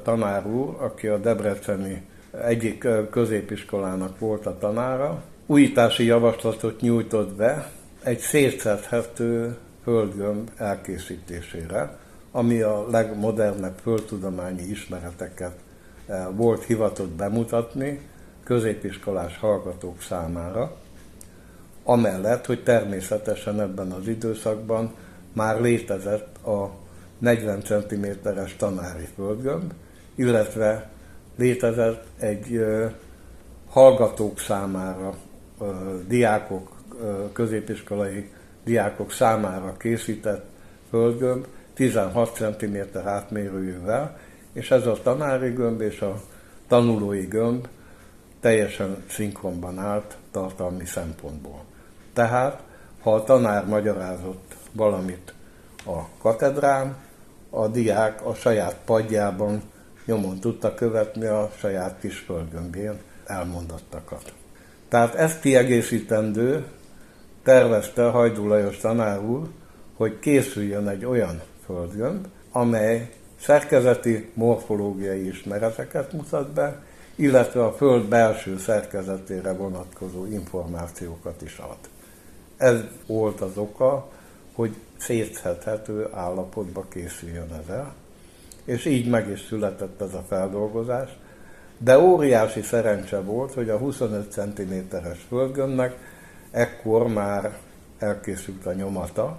tanár 0.03 0.47
úr, 0.47 0.75
aki 0.79 1.07
a 1.07 1.17
Debreceni 1.17 2.05
egyik 2.45 2.87
középiskolának 3.09 4.19
volt 4.19 4.45
a 4.45 4.57
tanára, 4.57 5.23
újítási 5.45 6.05
javaslatot 6.05 6.81
nyújtott 6.81 7.35
be 7.35 7.71
egy 8.03 8.19
szétszedhető 8.19 9.57
földgömb 9.83 10.49
elkészítésére, 10.57 11.97
ami 12.31 12.61
a 12.61 12.89
legmodernebb 12.89 13.77
földtudományi 13.81 14.63
ismereteket 14.63 15.55
volt 16.35 16.63
hivatott 16.63 17.09
bemutatni, 17.09 18.01
középiskolás 18.43 19.37
hallgatók 19.37 20.01
számára, 20.01 20.75
amellett, 21.83 22.45
hogy 22.45 22.63
természetesen 22.63 23.61
ebben 23.61 23.91
az 23.91 24.07
időszakban 24.07 24.93
már 25.33 25.61
létezett 25.61 26.45
a 26.45 26.71
40 27.17 27.61
cm-es 27.61 28.55
tanári 28.55 29.07
földgömb, 29.15 29.73
illetve 30.15 30.89
létezett 31.37 32.05
egy 32.19 32.65
hallgatók 33.69 34.39
számára, 34.39 35.13
diákok, 36.07 36.71
középiskolai 37.33 38.31
diákok 38.63 39.11
számára 39.11 39.77
készített 39.77 40.45
földgömb 40.89 41.45
16 41.73 42.35
cm 42.35 42.97
átmérőjével, 43.05 44.17
és 44.53 44.71
ez 44.71 44.85
a 44.85 45.01
tanári 45.03 45.49
gömb 45.49 45.81
és 45.81 46.01
a 46.01 46.21
tanulói 46.67 47.25
gömb 47.25 47.67
teljesen 48.39 49.03
szinkronban 49.09 49.79
állt 49.79 50.17
tartalmi 50.31 50.85
szempontból. 50.85 51.63
Tehát, 52.13 52.63
ha 53.01 53.13
a 53.13 53.23
tanár 53.23 53.65
magyarázott 53.65 54.55
valamit 54.71 55.33
a 55.85 56.01
katedrán, 56.21 56.95
a 57.49 57.67
diák 57.67 58.25
a 58.25 58.33
saját 58.33 58.75
padjában 58.85 59.61
nyomon 60.07 60.39
tudta 60.39 60.73
követni 60.73 61.25
a 61.25 61.51
saját 61.57 61.99
kis 61.99 62.17
földgömbjén 62.19 62.99
elmondottakat. 63.25 64.33
Tehát 64.87 65.15
ezt 65.15 65.39
kiegészítendő 65.39 66.65
tervezte 67.43 68.03
Hajdú 68.03 68.47
Lajos 68.47 68.77
tanár 68.77 69.19
úr, 69.19 69.47
hogy 69.95 70.19
készüljön 70.19 70.87
egy 70.87 71.05
olyan 71.05 71.41
földgömb, 71.65 72.27
amely 72.51 73.09
szerkezeti, 73.41 74.31
morfológiai 74.33 75.27
ismereteket 75.27 76.11
mutat 76.11 76.49
be, 76.49 76.83
illetve 77.15 77.63
a 77.65 77.73
Föld 77.73 78.05
belső 78.05 78.57
szerkezetére 78.57 79.53
vonatkozó 79.53 80.25
információkat 80.25 81.41
is 81.41 81.57
ad. 81.57 81.77
Ez 82.57 82.79
volt 83.07 83.41
az 83.41 83.57
oka, 83.57 84.09
hogy 84.53 84.75
szétszedhető 84.97 86.07
állapotba 86.13 86.85
készüljön 86.89 87.53
ez 87.63 87.69
el, 87.69 87.93
és 88.67 88.85
így 88.85 89.09
meg 89.09 89.29
is 89.29 89.45
született 89.47 90.01
ez 90.01 90.13
a 90.13 90.23
feldolgozás. 90.27 91.09
De 91.77 91.99
óriási 91.99 92.61
szerencse 92.61 93.19
volt, 93.19 93.53
hogy 93.53 93.69
a 93.69 93.77
25 93.77 94.31
cm-es 94.31 95.25
földgömbnek 95.27 95.97
ekkor 96.51 97.07
már 97.07 97.57
elkészült 97.99 98.65
a 98.65 98.73
nyomata, 98.73 99.37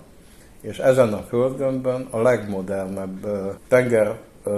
és 0.60 0.78
ezen 0.78 1.12
a 1.12 1.22
földgömbön 1.22 2.06
a 2.10 2.22
legmodernebb 2.22 3.26
tenger 3.68 4.16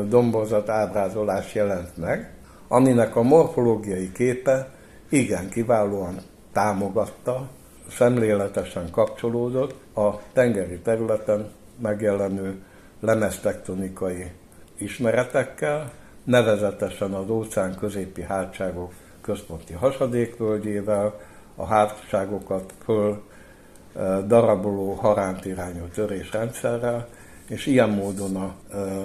domborzat 0.09 0.69
ábrázolás 0.69 1.55
jelent 1.55 1.97
meg, 1.97 2.35
aminek 2.69 3.17
a 3.17 3.23
morfológiai 3.23 4.12
képe 4.12 4.69
igen 5.09 5.49
kiválóan 5.49 6.17
támogatta, 6.53 7.49
szemléletesen 7.91 8.91
kapcsolódott 8.91 9.97
a 9.97 10.21
tengeri 10.33 10.79
területen 10.79 11.50
megjelenő 11.79 12.62
lemeztektonikai 13.00 14.31
ismeretekkel, 14.81 15.91
nevezetesen 16.25 17.13
az 17.13 17.29
óceán 17.29 17.77
középi 17.77 18.23
hátságok 18.23 18.93
központi 19.21 19.73
hasadékvölgyével, 19.73 21.21
a 21.57 21.65
hátságokat 21.65 22.73
föl 22.85 23.23
daraboló 24.27 24.93
haránt 24.93 25.45
irányú 25.45 25.85
törésrendszerrel, 25.95 27.09
és 27.49 27.67
ilyen 27.67 27.91
módon 27.91 28.37
a 28.37 28.55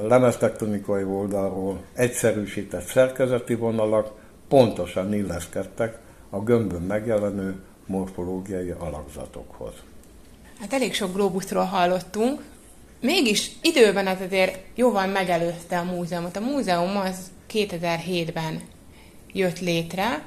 lemeztektonikai 0.08 1.04
oldalról 1.04 1.82
egyszerűsített 1.94 2.86
szerkezeti 2.86 3.56
vonalak 3.56 4.12
pontosan 4.48 5.14
illeszkedtek 5.14 5.98
a 6.30 6.40
gömbön 6.40 6.82
megjelenő 6.82 7.60
morfológiai 7.86 8.74
alakzatokhoz. 8.78 9.74
Hát 10.60 10.74
elég 10.74 10.94
sok 10.94 11.14
globusról 11.14 11.64
hallottunk, 11.64 12.42
mégis 13.06 13.52
időben 13.62 14.08
ez 14.08 14.22
azért 14.22 14.58
jóval 14.76 15.08
megelőzte 15.08 15.78
a 15.78 15.84
múzeumot. 15.84 16.36
A 16.36 16.40
múzeum 16.40 16.98
az 16.98 17.16
2007-ben 17.54 18.62
jött 19.34 19.60
létre. 19.60 20.24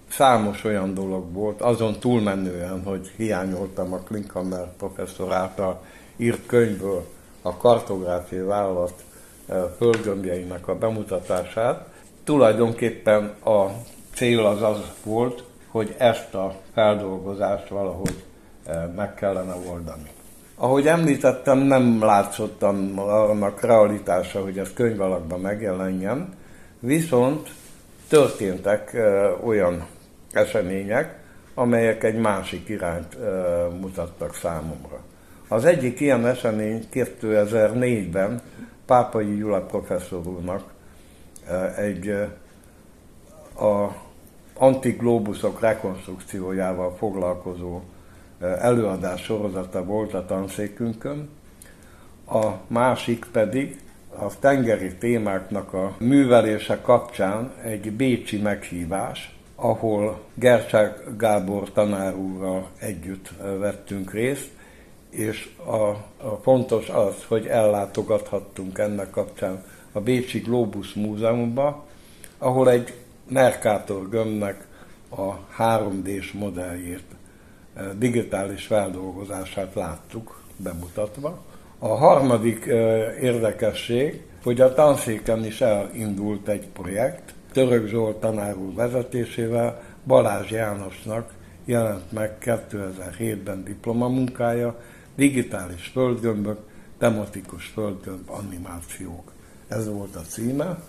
számos 0.09 0.63
olyan 0.63 0.93
dolog 0.93 1.33
volt, 1.33 1.61
azon 1.61 1.99
túlmenően, 1.99 2.83
hogy 2.83 3.11
hiányoltam 3.15 3.93
a 3.93 3.97
Klinkhammer 3.97 4.67
professzor 4.77 5.33
által 5.33 5.83
írt 6.17 6.45
könyvből 6.45 7.05
a 7.41 7.57
kartográfiai 7.57 8.45
vállalat 8.45 9.03
eh, 9.45 9.63
földgömbjeinek 9.77 10.67
a 10.67 10.77
bemutatását. 10.77 11.87
Tulajdonképpen 12.23 13.23
a 13.43 13.65
cél 14.13 14.45
az 14.45 14.61
az 14.61 14.91
volt, 15.03 15.43
hogy 15.67 15.95
ezt 15.97 16.33
a 16.33 16.55
feldolgozást 16.73 17.67
valahogy 17.67 18.23
meg 18.95 19.13
kellene 19.13 19.55
oldani. 19.71 20.09
Ahogy 20.55 20.87
említettem, 20.87 21.57
nem 21.57 22.01
látszottam 22.01 22.99
annak 22.99 23.61
realitása, 23.61 24.41
hogy 24.41 24.57
ez 24.57 24.73
könyv 24.73 25.01
alakban 25.01 25.39
megjelenjen, 25.39 26.33
viszont 26.79 27.49
történtek 28.07 28.97
olyan 29.43 29.85
események, 30.31 31.19
amelyek 31.53 32.03
egy 32.03 32.17
másik 32.19 32.69
irányt 32.69 33.17
mutattak 33.81 34.35
számomra. 34.35 34.99
Az 35.47 35.65
egyik 35.65 35.99
ilyen 35.99 36.25
esemény 36.25 36.87
2004-ben 36.93 38.41
Pápai 38.85 39.37
Gyula 39.37 39.61
professzor 39.61 40.27
úrnak 40.27 40.63
egy 41.77 42.09
a 43.59 43.87
antiglóbuszok 44.53 45.59
rekonstrukciójával 45.59 46.95
foglalkozó 46.97 47.81
előadás 48.39 49.23
sorozata 49.23 49.83
volt 49.83 50.13
a 50.13 50.25
tanszékünkön, 50.25 51.29
a 52.25 52.51
másik 52.67 53.25
pedig 53.31 53.79
a 54.19 54.39
tengeri 54.39 54.95
témáknak 54.95 55.73
a 55.73 55.95
művelése 55.99 56.81
kapcsán 56.81 57.51
egy 57.63 57.91
bécsi 57.91 58.37
meghívás, 58.37 59.35
ahol 59.55 60.19
Gercsák 60.33 61.03
Gábor 61.17 61.71
tanárúrral 61.71 62.69
együtt 62.79 63.29
vettünk 63.59 64.13
részt, 64.13 64.49
és 65.09 65.49
a, 65.65 65.87
a 66.27 66.39
fontos 66.41 66.89
az, 66.89 67.23
hogy 67.27 67.45
ellátogathattunk 67.45 68.77
ennek 68.77 69.09
kapcsán 69.09 69.63
a 69.91 69.99
Bécsi 69.99 70.39
Globus 70.39 70.93
Múzeumba, 70.93 71.85
ahol 72.37 72.69
egy 72.69 72.93
Mercator 73.29 74.09
gömbnek 74.09 74.67
a 75.09 75.33
3D-s 75.63 76.31
modelljét, 76.31 77.16
digitális 77.97 78.65
feldolgozását 78.65 79.73
láttuk 79.73 80.41
bemutatva. 80.57 81.43
A 81.79 81.87
harmadik 81.87 82.65
érdekesség, 83.21 84.21
hogy 84.43 84.61
a 84.61 84.73
tanszéken 84.73 85.45
is 85.45 85.61
elindult 85.61 86.47
egy 86.47 86.67
projekt, 86.67 87.33
Török 87.51 87.87
Zsolt 87.87 88.15
tanár 88.15 88.57
úr 88.57 88.73
vezetésével 88.73 89.81
Balázs 90.05 90.51
Jánosnak 90.51 91.33
jelent 91.65 92.11
meg 92.11 92.37
2007-ben 92.41 93.63
diplomamunkája, 93.63 94.81
digitális 95.15 95.87
földgömbök, 95.87 96.59
tematikus 96.97 97.65
földgömb 97.65 98.29
animációk. 98.29 99.31
Ez 99.67 99.87
volt 99.87 100.15
a 100.15 100.21
címe, 100.21 100.79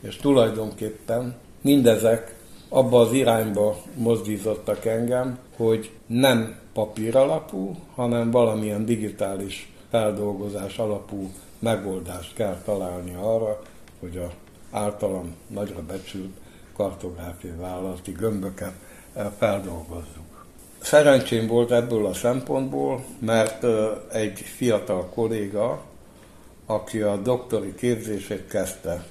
és 0.00 0.16
tulajdonképpen 0.16 1.34
mindezek 1.60 2.34
abba 2.74 3.00
az 3.00 3.12
irányba 3.12 3.76
mozdítottak 3.94 4.84
engem, 4.84 5.38
hogy 5.56 5.90
nem 6.06 6.56
papír 6.72 7.16
alapú, 7.16 7.76
hanem 7.94 8.30
valamilyen 8.30 8.84
digitális 8.84 9.72
feldolgozás 9.90 10.78
alapú 10.78 11.30
megoldást 11.58 12.34
kell 12.34 12.62
találni 12.64 13.14
arra, 13.14 13.62
hogy 14.00 14.16
a 14.16 14.30
általam 14.70 15.34
nagyra 15.46 15.82
becsült 15.82 16.36
kartográfiai 16.76 17.56
vállalati 17.56 18.12
gömböket 18.12 18.72
eh, 19.12 19.26
feldolgozzuk. 19.38 20.46
Szerencsém 20.80 21.46
volt 21.46 21.70
ebből 21.70 22.06
a 22.06 22.14
szempontból, 22.14 23.04
mert 23.18 23.64
eh, 23.64 23.88
egy 24.12 24.38
fiatal 24.38 25.06
kolléga, 25.14 25.82
aki 26.66 27.00
a 27.00 27.16
doktori 27.16 27.74
képzését 27.74 28.46
kezdte, 28.48 29.04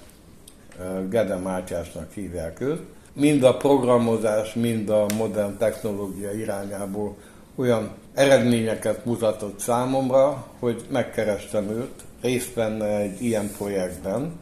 eh, 0.80 0.86
Gede 1.10 1.36
Mátyásnak 1.36 2.12
hívják 2.14 2.62
őt, 2.62 2.82
mind 3.14 3.44
a 3.44 3.58
programozás, 3.58 4.54
mind 4.54 4.90
a 4.90 5.06
modern 5.18 5.58
technológia 5.58 6.32
irányából 6.32 7.16
olyan 7.56 7.92
eredményeket 8.14 9.06
mutatott 9.06 9.60
számomra, 9.60 10.48
hogy 10.60 10.86
megkerestem 10.90 11.70
őt, 11.70 12.04
részt 12.22 12.54
venne 12.54 12.98
egy 12.98 13.22
ilyen 13.22 13.52
projektben, 13.58 14.40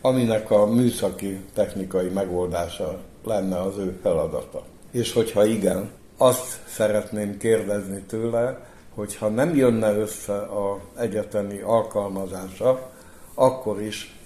aminek 0.00 0.50
a 0.50 0.66
műszaki 0.66 1.40
technikai 1.54 2.08
megoldása 2.08 2.98
lenne 3.24 3.60
az 3.60 3.78
ő 3.78 3.98
feladata. 4.02 4.62
És 4.90 5.12
hogyha 5.12 5.44
igen, 5.44 5.90
azt 6.16 6.60
szeretném 6.68 7.36
kérdezni 7.36 8.00
tőle, 8.00 8.58
hogy 8.94 9.16
ha 9.16 9.28
nem 9.28 9.56
jönne 9.56 9.96
össze 9.96 10.36
az 10.36 11.00
egyetemi 11.02 11.60
alkalmazása, 11.60 12.90
akkor 13.34 13.82
is 13.82 14.18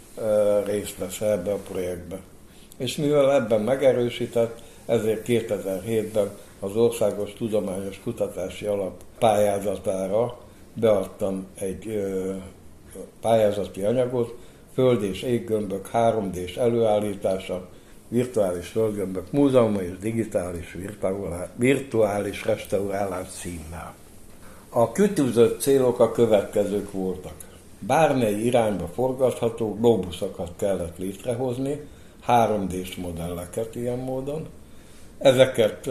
részt 0.64 0.98
vesz 0.98 1.20
ebbe 1.20 1.52
a 1.52 1.56
projektbe. 1.56 2.18
És 2.78 2.96
mivel 2.96 3.32
ebben 3.32 3.60
megerősített, 3.60 4.58
ezért 4.86 5.24
2007-ben 5.26 6.30
az 6.60 6.76
Országos 6.76 7.32
Tudományos 7.32 8.00
Kutatási 8.04 8.66
Alap 8.66 9.02
pályázatára 9.18 10.38
beadtam 10.74 11.46
egy 11.54 11.88
ö, 11.88 12.32
pályázati 13.20 13.82
anyagot, 13.82 14.36
föld 14.74 15.02
és 15.02 15.22
éggömbök 15.22 15.88
3D-s 15.92 16.56
előállítása, 16.56 17.68
virtuális 18.08 18.66
földgömbök 18.66 19.32
múzeuma 19.32 19.80
és 19.80 19.98
digitális 19.98 20.76
virtuális 21.56 22.44
restaurálás 22.44 23.28
címmel. 23.40 23.94
A 24.70 24.92
kütűzött 24.92 25.60
célok 25.60 26.00
a 26.00 26.12
következők 26.12 26.92
voltak. 26.92 27.34
bármely 27.78 28.34
irányba 28.34 28.86
forgatható 28.86 29.74
globuszokat 29.80 30.50
kellett 30.56 30.98
létrehozni, 30.98 31.80
3D-s 32.28 32.96
modelleket 32.96 33.74
ilyen 33.74 33.98
módon, 33.98 34.48
ezeket 35.18 35.90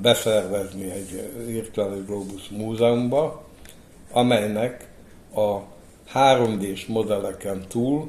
beszervezni 0.00 0.90
egy 0.90 1.32
virtuális 1.46 2.04
globus 2.04 2.48
múzeumba, 2.48 3.44
amelynek 4.12 4.88
a 5.34 5.58
3D-s 6.14 6.86
modelleken 6.86 7.64
túl 7.68 8.08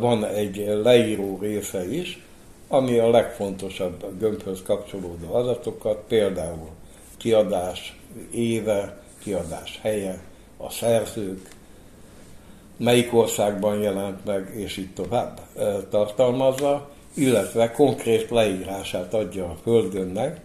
van 0.00 0.24
egy 0.24 0.56
leíró 0.82 1.38
része 1.40 1.90
is, 1.94 2.24
ami 2.68 2.98
a 2.98 3.10
legfontosabb 3.10 4.18
gömbhöz 4.18 4.62
kapcsolódó 4.62 5.34
adatokat, 5.34 6.04
például 6.08 6.68
kiadás 7.16 8.00
éve, 8.30 9.02
kiadás 9.18 9.78
helye, 9.82 10.20
a 10.56 10.70
szerzők, 10.70 11.48
melyik 12.80 13.14
országban 13.14 13.80
jelent 13.80 14.24
meg, 14.24 14.52
és 14.56 14.76
így 14.76 14.92
tovább 14.92 15.40
tartalmazza, 15.90 16.90
illetve 17.14 17.70
konkrét 17.70 18.30
leírását 18.30 19.14
adja 19.14 19.44
a 19.44 19.56
földgönnek, 19.62 20.40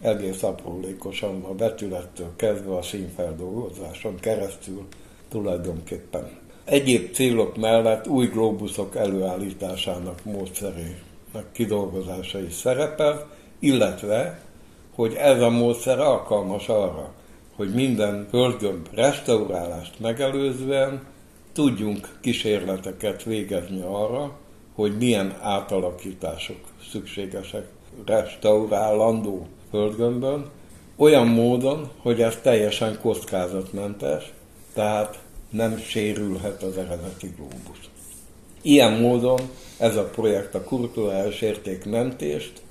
egész 0.00 0.42
aprólékosan 0.42 1.44
a 1.44 1.54
betülettől 1.54 2.30
kezdve 2.36 2.76
a 2.76 2.82
színfeldolgozáson 2.82 4.16
keresztül 4.20 4.86
tulajdonképpen. 5.28 6.30
Egyéb 6.64 7.12
célok 7.12 7.56
mellett 7.56 8.08
új 8.08 8.26
globuszok 8.26 8.96
előállításának 8.96 10.24
módszerének 10.24 11.52
kidolgozása 11.52 12.40
is 12.40 12.52
szerepel, 12.52 13.30
illetve, 13.58 14.40
hogy 14.94 15.14
ez 15.14 15.40
a 15.40 15.50
módszer 15.50 15.98
alkalmas 15.98 16.68
arra, 16.68 17.12
hogy 17.56 17.74
minden 17.74 18.26
földgömb 18.30 18.88
restaurálást 18.92 20.00
megelőzően 20.00 21.02
tudjunk 21.52 22.18
kísérleteket 22.20 23.22
végezni 23.22 23.80
arra, 23.80 24.38
hogy 24.74 24.96
milyen 24.98 25.36
átalakítások 25.40 26.56
szükségesek 26.90 27.66
restaurálandó 28.06 29.46
földgömbön, 29.70 30.50
olyan 30.96 31.26
módon, 31.26 31.90
hogy 31.96 32.22
ez 32.22 32.36
teljesen 32.42 32.98
kockázatmentes, 33.00 34.32
tehát 34.74 35.18
nem 35.50 35.78
sérülhet 35.78 36.62
az 36.62 36.76
eredeti 36.76 37.32
glóbusz. 37.36 37.88
Ilyen 38.62 38.92
módon 38.92 39.40
ez 39.78 39.96
a 39.96 40.04
projekt 40.04 40.54
a 40.54 40.64
kulturális 40.64 41.40
értékmentést 41.40 42.62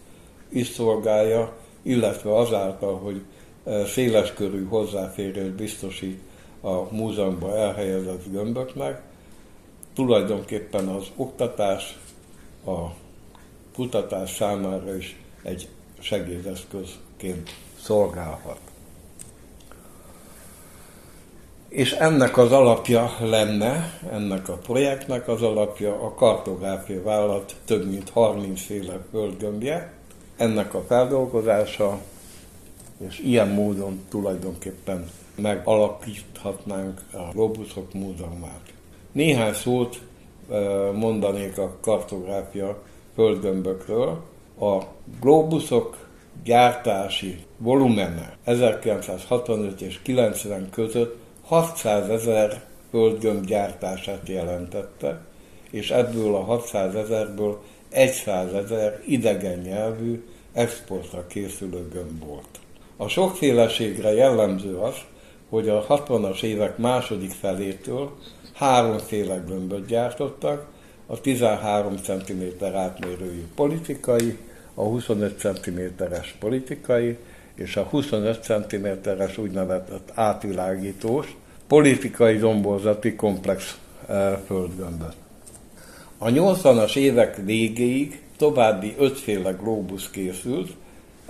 is 0.49 0.67
szolgálja, 0.67 1.57
illetve 1.81 2.35
azáltal, 2.35 2.97
hogy 2.97 3.21
e, 3.65 3.85
széleskörű 3.85 4.65
hozzáférést 4.65 5.51
biztosít 5.51 6.19
a 6.61 6.95
múzeumban 6.95 7.57
elhelyezett 7.57 8.31
gömböknek, 8.31 9.01
tulajdonképpen 9.93 10.87
az 10.87 11.05
oktatás, 11.15 11.99
a 12.65 12.77
kutatás 13.75 14.35
számára 14.35 14.95
is 14.95 15.21
egy 15.43 15.67
segédeszközként 15.99 17.49
szolgálhat. 17.81 18.59
És 21.69 21.91
ennek 21.91 22.37
az 22.37 22.51
alapja 22.51 23.15
lenne, 23.19 23.99
ennek 24.11 24.49
a 24.49 24.53
projektnek 24.53 25.27
az 25.27 25.41
alapja 25.41 26.01
a 26.01 26.13
kartográfia 26.13 27.03
vállalat 27.03 27.55
több 27.65 27.89
mint 27.89 28.09
30 28.09 28.61
féle 28.61 28.99
földgömbje, 29.11 29.93
ennek 30.37 30.73
a 30.73 30.83
feldolgozása, 30.87 31.99
és 33.07 33.19
ilyen 33.19 33.47
módon 33.47 34.01
tulajdonképpen 34.09 35.09
megalapíthatnánk 35.35 37.01
a 37.13 37.31
Globuszok 37.33 37.93
Múzeumát. 37.93 38.73
Néhány 39.11 39.53
szót 39.53 40.01
mondanék 40.93 41.57
a 41.57 41.77
kartográfia 41.81 42.83
földgömbökről. 43.13 44.23
A 44.59 44.77
globuszok 45.19 46.07
gyártási 46.43 47.45
volumene 47.57 48.37
1965 48.43 49.81
és 49.81 49.99
90 50.01 50.69
között 50.69 51.17
600 51.41 52.09
ezer 52.09 52.63
földgömb 52.89 53.45
gyártását 53.45 54.27
jelentette, 54.27 55.21
és 55.71 55.91
ebből 55.91 56.35
a 56.35 56.43
600 56.43 56.95
ezerből 56.95 57.61
100 57.89 58.53
ezer 58.53 59.01
idegen 59.05 59.59
nyelvű 59.59 60.23
exportra 60.53 61.27
készülő 61.27 61.87
gömb 61.91 62.25
volt. 62.25 62.59
A 63.01 63.07
sokféleségre 63.07 64.13
jellemző 64.13 64.75
az, 64.75 64.95
hogy 65.49 65.69
a 65.69 65.85
60-as 65.87 66.43
évek 66.43 66.77
második 66.77 67.31
felétől 67.31 68.11
háromféle 68.53 69.43
gömböt 69.47 69.85
gyártottak, 69.85 70.65
a 71.05 71.21
13 71.21 71.95
cm 71.97 72.65
átmérőjű 72.73 73.43
politikai, 73.55 74.37
a 74.73 74.83
25 74.83 75.39
cm-es 75.39 76.35
politikai 76.39 77.17
és 77.55 77.75
a 77.75 77.83
25 77.83 78.43
cm-es 78.43 79.37
úgynevezett 79.37 80.11
átvilágítós 80.13 81.35
politikai 81.67 82.37
domborzati 82.37 83.15
komplex 83.15 83.79
eh, 84.07 84.37
földgömböt. 84.45 85.15
A 86.17 86.27
80-as 86.27 86.95
évek 86.95 87.35
végéig 87.45 88.21
további 88.37 88.95
ötféle 88.97 89.51
glóbusz 89.51 90.09
készült, 90.09 90.71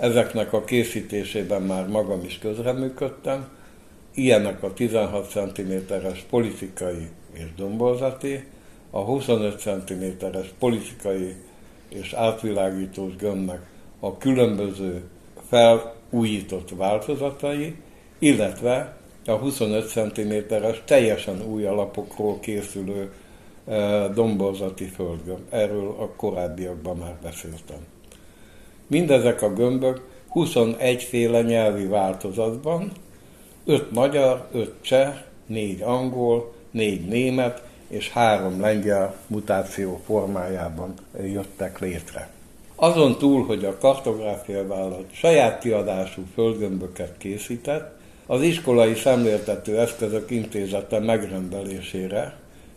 ezeknek 0.00 0.52
a 0.52 0.64
készítésében 0.64 1.62
már 1.62 1.88
magam 1.88 2.24
is 2.24 2.38
közreműködtem, 2.38 3.48
ilyenek 4.14 4.62
a 4.62 4.72
16 4.72 5.30
cm-es 5.30 6.24
politikai 6.30 7.08
és 7.32 7.54
domborzati, 7.56 8.44
a 8.90 9.00
25 9.00 9.60
cm-es 9.60 10.52
politikai 10.58 11.34
és 11.88 12.12
átvilágítós 12.12 13.16
gömbnek 13.16 13.60
a 14.00 14.16
különböző 14.16 15.02
felújított 15.48 16.70
változatai, 16.76 17.74
illetve 18.18 18.96
a 19.26 19.32
25 19.32 19.88
cm-es 19.88 20.82
teljesen 20.84 21.42
új 21.42 21.66
alapokról 21.66 22.40
készülő 22.40 23.12
e, 23.66 24.08
domborzati 24.08 24.84
földgömb. 24.84 25.40
Erről 25.50 25.94
a 25.98 26.08
korábbiakban 26.16 26.96
már 26.96 27.16
beszéltem. 27.22 27.89
Mindezek 28.90 29.42
a 29.42 29.52
gömbök 29.52 30.00
21 30.28 31.02
féle 31.02 31.42
nyelvi 31.42 31.86
változatban, 31.86 32.92
5 33.64 33.90
magyar, 33.92 34.48
5 34.52 34.72
cseh, 34.80 35.14
4 35.46 35.82
angol, 35.82 36.52
4 36.70 37.08
német 37.08 37.62
és 37.88 38.10
3 38.10 38.60
lengyel 38.60 39.14
mutáció 39.26 40.00
formájában 40.04 40.94
jöttek 41.22 41.78
létre. 41.78 42.28
Azon 42.74 43.18
túl, 43.18 43.46
hogy 43.46 43.64
a 43.64 43.78
kartográfia 43.78 44.66
vállalat 44.66 45.06
saját 45.12 45.60
kiadású 45.60 46.22
földgömböket 46.34 47.14
készített, 47.18 47.98
az 48.26 48.42
iskolai 48.42 48.94
szemléltető 48.94 49.78
eszközök 49.78 50.30
intézete 50.30 50.98
megrendelésére 50.98 52.36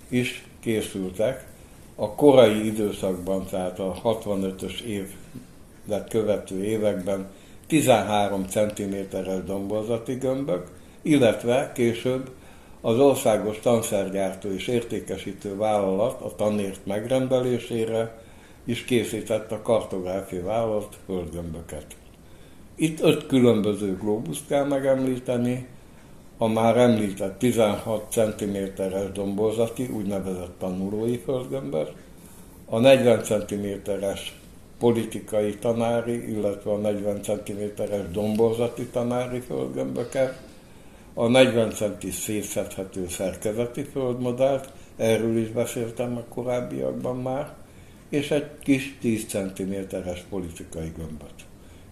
is 0.09 0.45
készültek 0.59 1.47
a 1.95 2.09
korai 2.15 2.65
időszakban, 2.65 3.45
tehát 3.49 3.79
a 3.79 3.95
65-ös 4.03 4.79
évet 5.87 6.09
követő 6.09 6.63
években 6.63 7.27
13 7.67 8.45
cm-es 8.47 9.43
domborzati 9.45 10.13
gömbök, 10.13 10.67
illetve 11.01 11.71
később 11.73 12.29
az 12.81 12.99
országos 12.99 13.59
tanszergyártó 13.59 14.49
és 14.49 14.67
értékesítő 14.67 15.55
vállalat 15.55 16.21
a 16.21 16.35
tanért 16.35 16.85
megrendelésére 16.85 18.21
is 18.65 18.83
készített 18.83 19.51
a 19.51 19.61
kartográfia 19.61 20.43
vállalat 20.43 20.97
földgömböket. 21.05 21.85
Itt 22.75 23.01
öt 23.01 23.27
különböző 23.27 23.97
globuszt 23.97 24.47
kell 24.47 24.65
megemlíteni, 24.65 25.67
a 26.37 26.47
már 26.47 26.77
említett 26.77 27.39
16 27.39 28.11
cm-es 28.11 29.11
domborzati, 29.13 29.85
úgynevezett 29.85 30.59
tanulói 30.59 31.17
földgömböt, 31.17 31.91
a 32.65 32.79
40 32.79 33.23
cm-es 33.23 34.33
politikai 34.83 35.55
tanári, 35.55 36.31
illetve 36.31 36.71
a 36.71 36.77
40 36.77 37.21
cm-es 37.21 38.11
domborzati 38.11 38.85
tanári 38.85 39.39
földgömböket, 39.39 40.41
a 41.13 41.27
40 41.27 41.71
cm 41.71 42.09
szétszedhető 42.09 43.07
szerkezeti 43.09 43.83
földmodellt, 43.83 44.71
erről 44.95 45.37
is 45.37 45.47
beszéltem 45.47 46.17
a 46.17 46.33
korábbiakban 46.33 47.17
már, 47.17 47.53
és 48.09 48.31
egy 48.31 48.45
kis 48.63 48.97
10 49.01 49.25
cm-es 49.25 50.23
politikai 50.29 50.91
gömböt. 50.97 51.39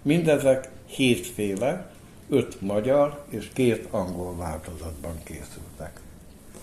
Mindezek 0.02 0.70
hétféle, 0.86 1.92
öt 2.30 2.62
magyar 2.62 3.24
és 3.30 3.48
két 3.54 3.88
angol 3.92 4.36
változatban 4.36 5.16
készültek. 5.24 6.02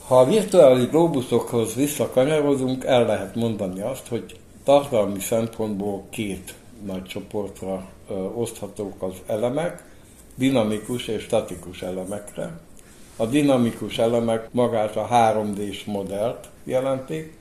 Ha 0.06 0.18
a 0.18 0.26
virtuális 0.26 0.88
globuszokhoz 0.88 1.74
visszakanyarozunk, 1.74 2.84
el 2.84 3.06
lehet 3.06 3.34
mondani 3.34 3.80
azt, 3.80 4.06
hogy 4.06 4.36
tartalmi 4.68 5.20
szempontból 5.20 6.04
két 6.10 6.54
nagy 6.84 7.04
csoportra 7.04 7.88
oszthatók 8.34 9.02
az 9.02 9.12
elemek, 9.26 9.84
dinamikus 10.34 11.06
és 11.06 11.22
statikus 11.22 11.82
elemekre. 11.82 12.60
A 13.16 13.26
dinamikus 13.26 13.98
elemek 13.98 14.48
magát 14.52 14.96
a 14.96 15.08
3D-s 15.10 15.84
modellt 15.84 16.48
jelentik, 16.64 17.38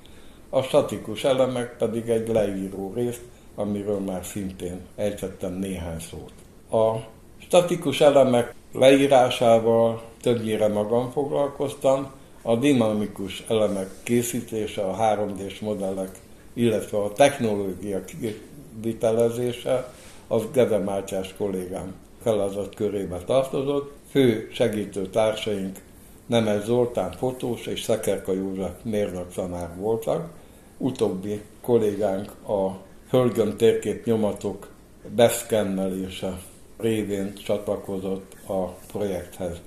a 0.49 0.61
statikus 0.61 1.23
elemek 1.23 1.77
pedig 1.77 2.09
egy 2.09 2.27
leíró 2.27 2.93
részt, 2.95 3.21
amiről 3.55 3.99
már 3.99 4.25
szintén 4.25 4.79
ejtettem 4.95 5.53
néhány 5.53 5.99
szót. 5.99 6.33
A 6.81 6.99
statikus 7.37 8.01
elemek 8.01 8.55
leírásával 8.73 10.01
többnyire 10.21 10.67
magam 10.67 11.11
foglalkoztam, 11.11 12.11
a 12.41 12.55
dinamikus 12.55 13.43
elemek 13.47 13.89
készítése, 14.03 14.81
a 14.81 14.97
3D-s 14.97 15.59
modellek, 15.59 16.25
illetve 16.58 16.98
a 16.98 17.13
technológia 17.13 18.04
kivitelezése, 18.04 19.93
az 20.28 20.43
Gede 20.54 20.78
Mátyás 20.78 21.34
kollégám 21.38 21.96
feladat 22.22 22.76
körébe 22.76 23.17
tartozott. 23.17 23.91
Fő 24.10 24.50
segítő 24.54 25.08
társaink 25.08 25.78
Nemes 26.26 26.63
Zoltán 26.63 27.12
fotós 27.12 27.65
és 27.65 27.84
Szekerka 27.84 28.34
József 28.34 28.72
mérnök 28.84 29.34
tanár 29.34 29.70
voltak. 29.76 30.30
Utóbbi 30.78 31.41
kollégánk 31.62 32.32
a 32.48 32.78
földgömb 33.08 33.56
térkép 33.56 34.06
nyomatok 34.06 34.67
beszkennelése 35.15 36.39
révén 36.78 37.34
csatlakozott 37.34 38.36
a 38.48 38.63
projekthez. 38.65 39.62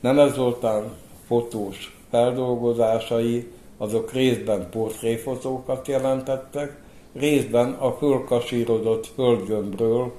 Nemes 0.00 0.32
Zoltán 0.32 0.92
fotós 1.26 1.98
feldolgozásai 2.10 3.52
azok 3.76 4.12
részben 4.12 4.70
portréfotókat 4.70 5.88
jelentettek, 5.88 6.76
részben 7.12 7.72
a 7.72 7.92
fölkasírozott 7.92 9.06
földgömbről 9.06 10.12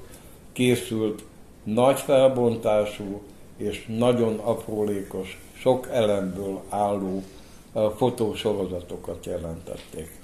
készült 0.52 1.24
nagy 1.64 2.00
felbontású 2.00 3.22
és 3.58 3.86
nagyon 3.98 4.40
aprólékos, 4.40 5.40
sok 5.54 5.88
elemből 5.92 6.62
álló 6.70 7.24
fotósorozatokat 7.98 9.26
jelentették. 9.26 10.20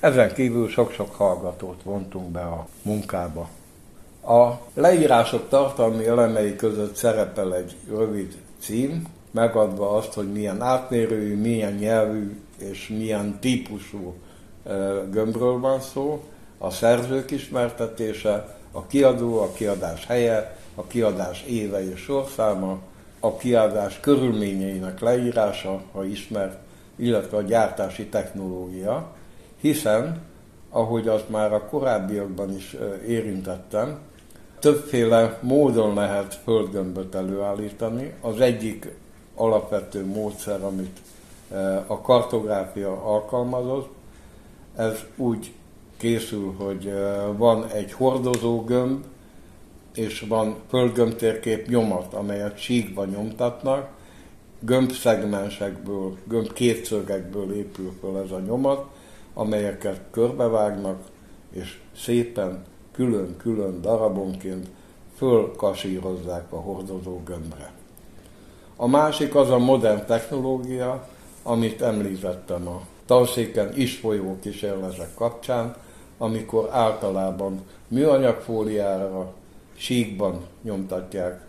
Ezen 0.00 0.34
kívül 0.34 0.68
sok-sok 0.68 1.14
hallgatót 1.14 1.82
vontunk 1.82 2.30
be 2.30 2.40
a 2.40 2.66
munkába. 2.82 3.48
A 4.26 4.50
leírások 4.74 5.48
tartalmi 5.48 6.06
elemei 6.06 6.56
között 6.56 6.94
szerepel 6.94 7.54
egy 7.54 7.76
rövid 7.88 8.36
cím, 8.58 9.06
megadva 9.34 9.90
azt, 9.90 10.12
hogy 10.12 10.32
milyen 10.32 10.62
átmérőjű, 10.62 11.36
milyen 11.36 11.72
nyelvű 11.72 12.36
és 12.58 12.88
milyen 12.88 13.38
típusú 13.40 14.14
gömbről 15.10 15.60
van 15.60 15.80
szó, 15.80 16.24
a 16.58 16.70
szerzők 16.70 17.30
ismertetése, 17.30 18.56
a 18.72 18.86
kiadó, 18.86 19.40
a 19.40 19.52
kiadás 19.52 20.06
helye, 20.06 20.56
a 20.74 20.86
kiadás 20.86 21.42
éve 21.42 21.90
és 21.90 22.00
sorszáma, 22.00 22.78
a 23.20 23.36
kiadás 23.36 24.00
körülményeinek 24.00 25.00
leírása, 25.00 25.82
ha 25.92 26.04
ismert, 26.04 26.58
illetve 26.96 27.36
a 27.36 27.42
gyártási 27.42 28.06
technológia, 28.06 29.12
hiszen, 29.60 30.20
ahogy 30.70 31.08
azt 31.08 31.28
már 31.28 31.52
a 31.52 31.66
korábbiakban 31.66 32.56
is 32.56 32.76
érintettem, 33.06 33.98
többféle 34.58 35.38
módon 35.42 35.94
lehet 35.94 36.40
földgömböt 36.44 37.14
előállítani. 37.14 38.12
Az 38.20 38.40
egyik 38.40 38.88
alapvető 39.34 40.06
módszer, 40.06 40.64
amit 40.64 41.00
a 41.86 42.00
kartográfia 42.00 43.02
alkalmazott, 43.02 43.94
ez 44.76 44.98
úgy 45.16 45.52
készül, 45.96 46.54
hogy 46.58 46.92
van 47.36 47.66
egy 47.66 47.92
hordozó 47.92 48.64
gömb, 48.64 49.04
és 49.94 50.24
van 50.28 50.56
földgömbtérkép 50.68 51.68
nyomat, 51.68 52.14
amelyet 52.14 52.58
síkba 52.58 53.04
nyomtatnak, 53.04 53.88
gömbszegmensekből, 54.60 56.16
gömb 56.24 56.52
kétszögekből 56.52 57.52
épül 57.52 57.92
fel 58.00 58.22
ez 58.22 58.30
a 58.30 58.38
nyomat, 58.38 58.86
amelyeket 59.34 60.00
körbevágnak, 60.10 61.02
és 61.50 61.80
szépen 61.96 62.64
külön-külön 62.92 63.80
darabonként 63.80 64.68
fölkasírozzák 65.16 66.52
a 66.52 66.56
hordozó 66.56 67.20
gömbre. 67.24 67.72
A 68.76 68.86
másik 68.86 69.34
az 69.34 69.50
a 69.50 69.58
modern 69.58 70.06
technológia, 70.06 71.08
amit 71.42 71.82
említettem 71.82 72.68
a 72.68 72.80
tanszéken 73.06 73.76
is 73.76 73.96
folyó 73.96 74.38
kísérletek 74.40 75.14
kapcsán, 75.14 75.74
amikor 76.18 76.68
általában 76.72 77.64
műanyagfóliára, 77.88 79.32
síkban 79.76 80.40
nyomtatják 80.62 81.40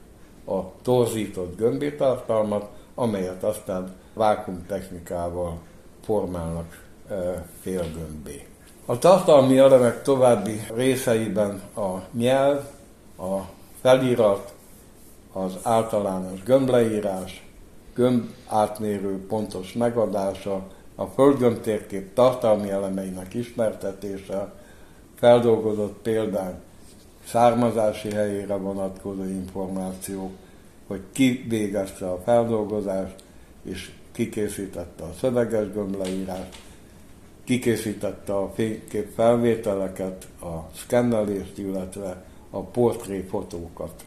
a 0.45 0.59
torzított 0.81 1.57
gömbétartalmat, 1.57 2.69
amelyet 2.95 3.43
aztán 3.43 3.93
vákumtechnikával 4.13 5.57
formálnak 6.03 6.83
e, 7.09 7.45
félgömbé. 7.61 8.47
A 8.85 8.97
tartalmi 8.97 9.57
elemek 9.57 10.01
további 10.01 10.61
részeiben 10.75 11.61
a 11.75 12.01
nyelv, 12.11 12.63
a 13.17 13.39
felirat, 13.81 14.53
az 15.37 15.57
általános 15.61 16.43
gömbleírás, 16.43 17.47
gömb 17.93 18.29
átmérő 18.47 19.25
pontos 19.27 19.73
megadása, 19.73 20.67
a 20.95 21.05
földgömbtérkép 21.05 22.13
tartalmi 22.13 22.69
elemeinek 22.69 23.33
ismertetése, 23.33 24.53
feldolgozott 25.15 25.97
példány 26.01 26.53
származási 27.25 28.11
helyére 28.11 28.55
vonatkozó 28.55 29.23
információ, 29.23 30.31
hogy 30.87 31.01
ki 31.11 31.45
végezte 31.49 32.11
a 32.11 32.21
feldolgozást, 32.23 33.15
és 33.63 33.91
kikészítette 34.11 35.03
a 35.03 35.13
szöveges 35.19 35.71
gömbleírást, 35.71 36.57
kikészítette 37.43 38.35
a 38.35 38.51
fénykép 38.55 39.13
felvételeket, 39.15 40.27
a 40.41 40.69
szkennelést, 40.75 41.57
illetve 41.57 42.23
a 42.49 42.59
portréfotókat. 42.61 44.05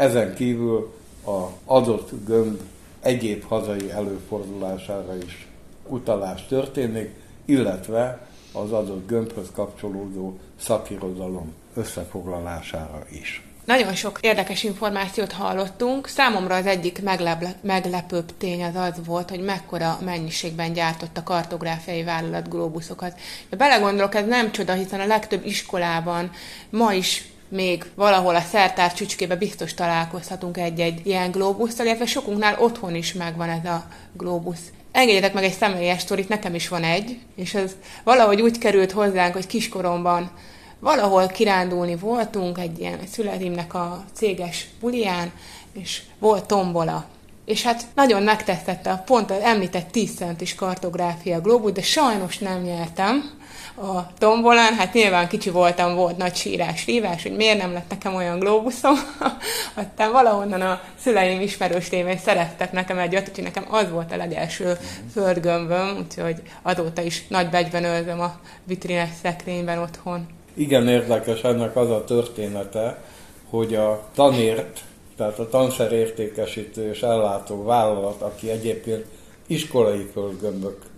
Ezen 0.00 0.34
kívül 0.34 0.94
a 1.26 1.46
adott 1.64 2.10
gömb 2.26 2.60
egyéb 3.00 3.44
hazai 3.44 3.90
előfordulására 3.90 5.16
is 5.26 5.48
utalás 5.88 6.46
történik, 6.46 7.14
illetve 7.44 8.26
az 8.52 8.72
adott 8.72 9.06
gömbhöz 9.06 9.46
kapcsolódó 9.52 10.38
szakirodalom 10.60 11.54
összefoglalására 11.74 13.02
is. 13.10 13.42
Nagyon 13.64 13.94
sok 13.94 14.18
érdekes 14.20 14.62
információt 14.62 15.32
hallottunk. 15.32 16.06
Számomra 16.06 16.54
az 16.54 16.66
egyik 16.66 17.02
meglep- 17.02 17.62
meglepőbb 17.62 18.36
tény 18.38 18.64
az 18.64 18.74
az 18.74 19.06
volt, 19.06 19.30
hogy 19.30 19.40
mekkora 19.40 19.98
mennyiségben 20.04 20.72
gyártott 20.72 21.16
a 21.16 21.22
kartográfiai 21.22 22.02
vállalat 22.02 22.48
globuszokat. 22.48 23.18
De 23.50 23.56
belegondolok, 23.56 24.14
ez 24.14 24.26
nem 24.26 24.52
csoda, 24.52 24.72
hiszen 24.72 25.00
a 25.00 25.06
legtöbb 25.06 25.46
iskolában 25.46 26.30
ma 26.70 26.92
is 26.92 27.29
még 27.50 27.84
valahol 27.94 28.34
a 28.34 28.40
szertár 28.40 28.94
csücskébe 28.94 29.36
biztos 29.36 29.74
találkozhatunk 29.74 30.56
egy-egy 30.56 31.06
ilyen 31.06 31.30
glóbusszal, 31.30 31.86
illetve 31.86 32.06
sokunknál 32.06 32.56
otthon 32.58 32.94
is 32.94 33.12
megvan 33.12 33.48
ez 33.48 33.64
a 33.64 33.84
glóbusz. 34.12 34.72
Engedjetek 34.92 35.32
meg 35.32 35.44
egy 35.44 35.52
személyes 35.52 36.00
sztorit, 36.00 36.28
nekem 36.28 36.54
is 36.54 36.68
van 36.68 36.82
egy, 36.84 37.18
és 37.36 37.54
ez 37.54 37.76
valahogy 38.04 38.40
úgy 38.40 38.58
került 38.58 38.92
hozzánk, 38.92 39.34
hogy 39.34 39.46
kiskoromban 39.46 40.30
valahol 40.78 41.26
kirándulni 41.26 41.96
voltunk 41.96 42.58
egy 42.58 42.78
ilyen 42.78 42.98
születimnek 43.12 43.74
a 43.74 44.04
céges 44.12 44.66
bulián, 44.80 45.32
és 45.72 46.02
volt 46.18 46.46
tombola. 46.46 47.04
És 47.44 47.62
hát 47.62 47.86
nagyon 47.94 48.22
megtesztette 48.22 48.90
a 48.90 49.02
pont 49.06 49.30
az 49.30 49.40
említett 49.40 49.90
10 49.90 50.14
centis 50.16 50.54
kartográfia 50.54 51.40
globus, 51.40 51.72
de 51.72 51.82
sajnos 51.82 52.38
nem 52.38 52.62
nyertem 52.62 53.30
a 53.76 54.12
tombolán. 54.18 54.74
Hát 54.74 54.92
nyilván 54.92 55.28
kicsi 55.28 55.50
voltam, 55.50 55.94
volt 55.94 56.16
nagy 56.16 56.34
sírás, 56.34 56.86
rívás, 56.86 57.22
hogy 57.22 57.36
miért 57.36 57.58
nem 57.58 57.72
lett 57.72 57.90
nekem 57.90 58.14
olyan 58.14 58.38
glóbuszom. 58.38 58.94
Aztán 59.74 60.12
valahonnan 60.12 60.60
a 60.60 60.80
szüleim 60.98 61.40
ismerős 61.40 61.90
lévén 61.90 62.18
szerettek 62.18 62.72
nekem 62.72 62.98
egy 62.98 63.14
úgyhogy 63.14 63.44
nekem 63.44 63.66
az 63.70 63.90
volt 63.90 64.12
a 64.12 64.16
legelső 64.16 64.76
földgömböm, 65.12 65.96
úgyhogy 65.98 66.42
azóta 66.62 67.02
is 67.02 67.26
nagy 67.28 67.48
begyben 67.48 67.84
őrzöm 67.84 68.20
a 68.20 68.40
vitrines 68.64 69.08
szekrényben 69.22 69.78
otthon. 69.78 70.26
Igen 70.54 70.88
érdekes 70.88 71.40
ennek 71.42 71.76
az 71.76 71.90
a 71.90 72.04
története, 72.04 73.02
hogy 73.50 73.74
a 73.74 74.08
tanért, 74.14 74.80
tehát 75.16 75.38
a 75.38 75.48
tanszerértékesítő 75.48 76.90
és 76.90 77.02
ellátó 77.02 77.64
vállalat, 77.64 78.22
aki 78.22 78.50
egyébként 78.50 79.04
iskolai 79.46 80.10
földgömbök 80.12 80.89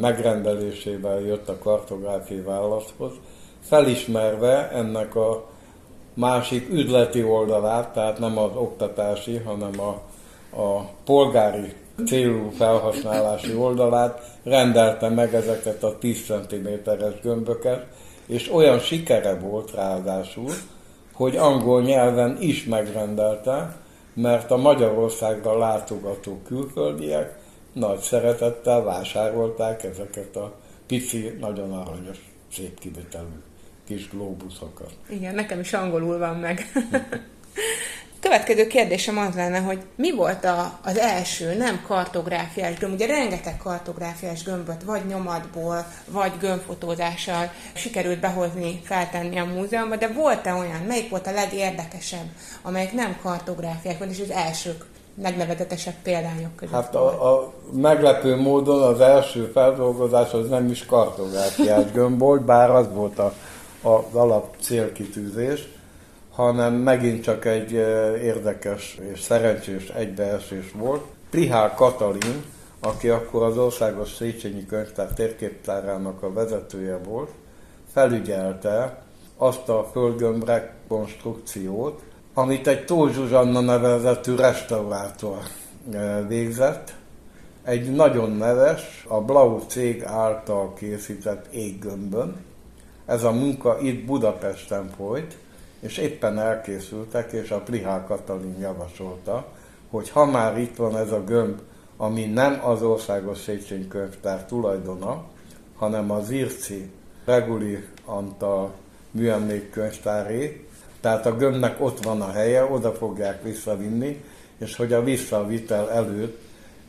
megrendelésével 0.00 1.20
jött 1.20 1.48
a 1.48 1.58
kartográfiai 1.58 2.40
vállalathoz, 2.40 3.12
felismerve 3.60 4.70
ennek 4.70 5.14
a 5.14 5.44
másik 6.14 6.68
üzleti 6.72 7.24
oldalát, 7.24 7.92
tehát 7.92 8.18
nem 8.18 8.38
az 8.38 8.50
oktatási, 8.54 9.36
hanem 9.36 9.80
a, 9.80 10.00
a 10.62 10.88
polgári 11.04 11.72
célú 12.06 12.50
felhasználási 12.50 13.54
oldalát, 13.54 14.38
rendelte 14.42 15.08
meg 15.08 15.34
ezeket 15.34 15.82
a 15.82 15.98
10 15.98 16.24
cm-es 16.24 17.20
gömböket, 17.22 17.86
és 18.26 18.52
olyan 18.52 18.78
sikere 18.78 19.38
volt 19.38 19.74
ráadásul, 19.74 20.50
hogy 21.12 21.36
angol 21.36 21.82
nyelven 21.82 22.36
is 22.40 22.64
megrendelte, 22.64 23.76
mert 24.14 24.50
a 24.50 24.56
Magyarországra 24.56 25.58
látogató 25.58 26.40
külföldiek 26.46 27.38
nagy 27.72 28.00
szeretettel 28.00 28.82
vásárolták 28.82 29.84
ezeket 29.84 30.36
a 30.36 30.56
pici, 30.86 31.36
nagyon 31.40 31.72
aranyos, 31.72 32.18
szép 32.52 32.78
kivitelű 32.78 33.40
kis 33.86 34.08
globuszokat. 34.08 34.92
Igen, 35.08 35.34
nekem 35.34 35.60
is 35.60 35.72
angolul 35.72 36.18
van 36.18 36.36
meg. 36.36 36.66
Következő 38.20 38.66
kérdésem 38.66 39.18
az 39.18 39.34
lenne, 39.34 39.58
hogy 39.58 39.82
mi 39.94 40.12
volt 40.12 40.44
a, 40.44 40.78
az 40.82 40.98
első 40.98 41.54
nem 41.54 41.82
kartográfiás 41.86 42.78
gömb? 42.78 42.94
Ugye 42.94 43.06
rengeteg 43.06 43.56
kartográfiás 43.56 44.42
gömböt 44.42 44.82
vagy 44.82 45.06
nyomatból, 45.06 45.86
vagy 46.06 46.32
gömbfotózással 46.40 47.52
sikerült 47.72 48.20
behozni, 48.20 48.80
feltenni 48.84 49.38
a 49.38 49.44
múzeumban, 49.44 49.98
de 49.98 50.08
volt-e 50.08 50.54
olyan, 50.54 50.80
melyik 50.86 51.10
volt 51.10 51.26
a 51.26 51.32
legérdekesebb, 51.32 52.26
amelyik 52.62 52.92
nem 52.92 53.18
kartográfiák 53.22 53.98
volt, 53.98 54.10
és 54.10 54.20
az 54.20 54.30
elsők 54.30 54.84
legnevezetesebb 55.14 55.94
példányok 56.02 56.56
között 56.56 56.74
Hát 56.74 56.94
a, 56.94 57.34
a 57.34 57.52
meglepő 57.72 58.36
módon 58.36 58.82
az 58.82 59.00
első 59.00 59.44
feldolgozás 59.44 60.32
az 60.32 60.48
nem 60.48 60.70
is 60.70 60.86
kartográfiás 60.86 61.90
gömb 61.94 62.18
volt, 62.18 62.44
bár 62.44 62.70
az 62.70 62.86
volt 62.92 63.18
a, 63.18 63.32
az 63.82 64.14
alap 64.14 64.54
célkitűzés, 64.60 65.68
hanem 66.30 66.74
megint 66.74 67.22
csak 67.22 67.44
egy 67.44 67.72
érdekes 68.22 68.98
és 69.12 69.20
szerencsés 69.20 69.88
egybeesés 69.88 70.72
volt. 70.74 71.02
Prihál 71.30 71.74
Katalin, 71.74 72.44
aki 72.80 73.08
akkor 73.08 73.42
az 73.42 73.58
Országos 73.58 74.14
Széchenyi 74.14 74.66
Könyvtár 74.66 75.08
térképtárának 75.08 76.22
a 76.22 76.32
vezetője 76.32 76.98
volt, 76.98 77.30
felügyelte 77.92 79.02
azt 79.36 79.68
a 79.68 79.88
földgömb 79.92 80.44
rekonstrukciót, 80.44 82.02
amit 82.34 82.66
egy 82.66 82.84
Tóth 82.84 83.14
Zsuzsanna 83.14 83.60
nevezetű 83.60 84.34
restaurátor 84.34 85.38
végzett. 86.28 86.94
Egy 87.64 87.94
nagyon 87.94 88.30
neves, 88.30 89.04
a 89.08 89.20
Blau 89.20 89.58
cég 89.58 90.04
által 90.04 90.74
készített 90.74 91.52
éggömbön. 91.52 92.36
Ez 93.06 93.24
a 93.24 93.32
munka 93.32 93.80
itt 93.80 94.04
Budapesten 94.04 94.90
folyt, 94.96 95.36
és 95.80 95.98
éppen 95.98 96.38
elkészültek, 96.38 97.32
és 97.32 97.50
a 97.50 97.60
Plihál 97.60 98.04
Katalin 98.04 98.56
javasolta, 98.60 99.46
hogy 99.90 100.10
ha 100.10 100.24
már 100.24 100.58
itt 100.58 100.76
van 100.76 100.96
ez 100.96 101.12
a 101.12 101.24
gömb, 101.24 101.60
ami 101.96 102.24
nem 102.24 102.60
az 102.64 102.82
Országos 102.82 103.38
Széchenyi 103.38 103.88
Könyvtár 103.88 104.44
tulajdona, 104.44 105.24
hanem 105.76 106.10
az 106.10 106.30
Irci 106.30 106.90
Reguli 107.24 107.84
Antal 108.04 108.72
műemlékkönyvtáré, 109.10 110.66
tehát 111.02 111.26
a 111.26 111.36
gömbnek 111.36 111.80
ott 111.80 112.04
van 112.04 112.20
a 112.20 112.30
helye, 112.30 112.64
oda 112.64 112.92
fogják 112.92 113.42
visszavinni, 113.42 114.24
és 114.58 114.76
hogy 114.76 114.92
a 114.92 115.02
visszavitel 115.02 115.90
előtt 115.90 116.40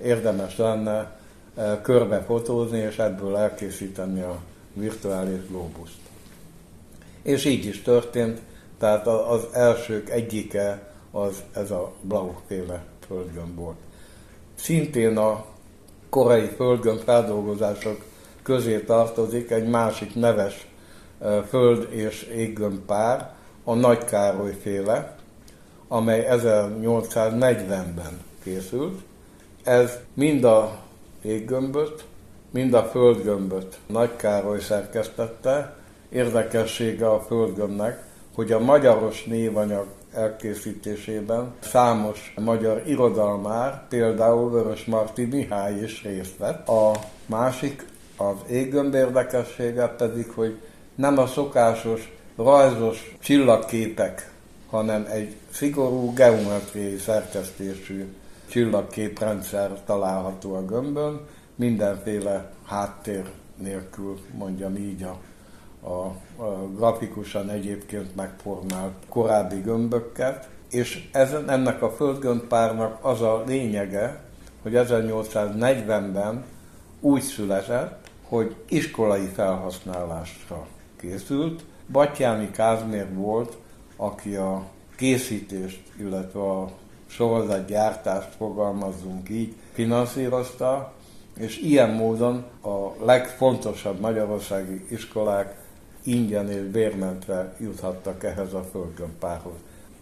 érdemes 0.02 0.58
lenne 0.58 1.17
eh, 1.56 1.78
körbefotózni, 1.82 2.78
és 2.78 2.97
ebből 2.97 3.38
elkészíteni 3.38 4.21
a 4.21 4.39
virtuális 4.73 5.47
globuszt. 5.47 5.99
És 7.21 7.45
így 7.45 7.65
is 7.65 7.82
történt, 7.82 8.41
tehát 8.80 9.08
az 9.08 9.47
elsők 9.52 10.10
egyike 10.10 10.91
az 11.12 11.43
ez 11.54 11.71
a 11.71 11.93
Blau-féle 12.02 12.84
földgömb 13.08 13.56
volt. 13.56 13.78
Szintén 14.56 15.17
a 15.17 15.45
korai 16.10 16.47
földgömb 16.47 16.99
feldolgozások 16.99 18.06
közé 18.43 18.80
tartozik 18.80 19.52
egy 19.52 19.67
másik 19.67 20.15
neves 20.15 20.67
föld 21.49 21.88
és 21.91 22.23
éggömb 22.23 22.80
pár, 22.80 23.34
a 23.63 23.73
Nagy 23.73 24.04
Károly 24.04 24.54
féle, 24.62 25.15
amely 25.88 26.28
1840-ben 26.30 28.21
készült. 28.43 29.02
Ez 29.63 29.99
mind 30.13 30.43
a 30.43 30.80
éggömböt, 31.21 32.06
mind 32.52 32.73
a 32.73 32.84
földgömböt 32.84 33.78
Nagy 33.88 34.15
Károly 34.15 34.60
szerkesztette. 34.60 35.76
Érdekessége 36.10 37.10
a 37.10 37.19
földgömbnek, 37.19 38.04
hogy 38.36 38.52
a 38.52 38.60
magyaros 38.60 39.23
névanyag 39.23 39.86
elkészítésében 40.13 41.54
számos 41.60 42.34
magyar 42.41 42.82
irodalmár, 42.86 43.88
például 43.89 44.52
Vörös 44.52 44.86
Marti 44.86 45.26
Mihály 45.26 45.80
is 45.84 46.04
részt 46.04 46.38
vett. 46.38 46.67
A 46.67 46.91
másik, 47.26 47.86
az 48.17 48.36
éggömb 48.49 48.93
érdekessége 48.93 49.88
pedig, 49.88 50.32
hogy 50.32 50.60
nem 50.95 51.17
a 51.17 51.28
szokásos 51.28 52.12
rajzos 52.36 53.15
csillagképek, 53.19 54.32
hanem 54.69 55.06
egy 55.10 55.36
szigorú 55.52 56.13
geometriai 56.13 56.98
szerkesztésű 56.98 58.13
csillagképrendszer 58.50 59.84
található 59.86 60.54
a 60.54 60.65
gömbön, 60.65 61.19
mindenféle 61.56 62.52
háttér 62.65 63.30
nélkül, 63.58 64.19
mondjam 64.38 64.76
így 64.76 65.04
a 65.04 65.17
a, 65.84 66.06
a 66.43 66.69
grafikusan 66.76 67.50
egyébként 67.50 68.15
megformált 68.15 68.93
korábbi 69.10 69.62
gömböket, 69.62 70.50
és 70.69 71.10
ezen, 71.12 71.50
ennek 71.50 71.82
a 71.82 71.91
földgömbpárnak 71.91 73.06
az 73.06 73.22
a 73.22 73.43
lényege, 73.48 74.22
hogy 74.62 74.74
1840-ben 74.76 76.43
úgy 77.00 77.22
született, 77.22 78.10
hogy 78.24 78.56
iskolai 78.69 79.26
felhasználásra 79.26 80.67
készült. 81.00 81.63
Batyáni 81.91 82.52
Kázmér 82.52 83.13
volt, 83.13 83.58
aki 83.96 84.36
a 84.36 84.63
készítést, 84.96 85.82
illetve 86.00 86.39
a 86.41 86.72
sorozatgyártást 87.08 88.30
fogalmazzunk 88.38 89.30
így, 89.30 89.56
finanszírozta, 89.74 90.93
és 91.38 91.58
ilyen 91.58 91.89
módon 91.89 92.46
a 92.62 93.06
legfontosabb 93.06 94.00
magyarországi 94.00 94.86
iskolák 94.89 95.56
ingyen 96.04 96.52
és 96.52 96.62
bérmentve 96.62 97.56
juthattak 97.60 98.24
ehhez 98.24 98.54
a 98.54 98.63
földgömbpárhoz. 98.72 99.54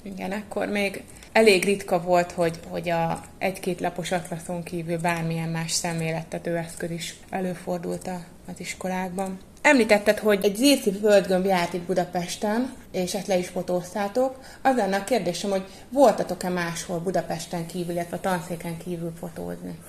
Igen, 0.04 0.32
akkor 0.32 0.67
még 0.67 1.04
elég 1.32 1.63
ritka 1.63 2.02
volt, 2.02 2.32
hogy, 2.32 2.60
hogy 2.67 2.89
a 2.89 3.22
egy-két 3.38 3.80
lapos 3.80 4.12
atlaszon 4.12 4.63
kívül 4.63 4.98
bármilyen 4.98 5.50
más 5.50 5.72
szemlélettető 5.72 6.58
eszköz 6.58 6.91
is 6.91 7.20
előfordult 7.30 8.10
az 8.48 8.60
iskolákban. 8.60 9.39
Említetted, 9.62 10.19
hogy 10.19 10.39
egy 10.43 10.56
zírci 10.56 10.91
földgömb 10.91 11.45
járt 11.45 11.74
itt 11.74 11.82
Budapesten, 11.82 12.74
és 12.91 13.13
ezt 13.13 13.28
le 13.28 13.38
is 13.38 13.47
fotóztátok. 13.47 14.36
Az 14.62 14.76
lenne 14.76 14.95
a 14.95 15.04
kérdésem, 15.04 15.50
hogy 15.50 15.63
voltatok-e 15.89 16.50
máshol 16.50 17.00
Budapesten 17.00 17.65
kívül, 17.65 17.93
illetve 17.93 18.17
tanszéken 18.17 18.78
kívül 18.78 19.12
fotózni? 19.19 19.80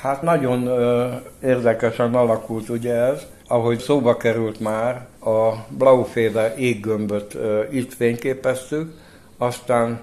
Hát 0.00 0.22
nagyon 0.22 0.66
ö, 0.66 1.12
érdekesen 1.42 2.14
alakult 2.14 2.68
ugye 2.68 2.94
ez. 2.94 3.22
Ahogy 3.48 3.78
szóba 3.78 4.16
került 4.16 4.60
már, 4.60 5.06
a 5.20 5.52
Blauféle 5.68 6.54
éggömböt 6.54 7.34
ö, 7.34 7.62
itt 7.70 7.94
fényképeztük, 7.94 8.94
aztán 9.38 10.00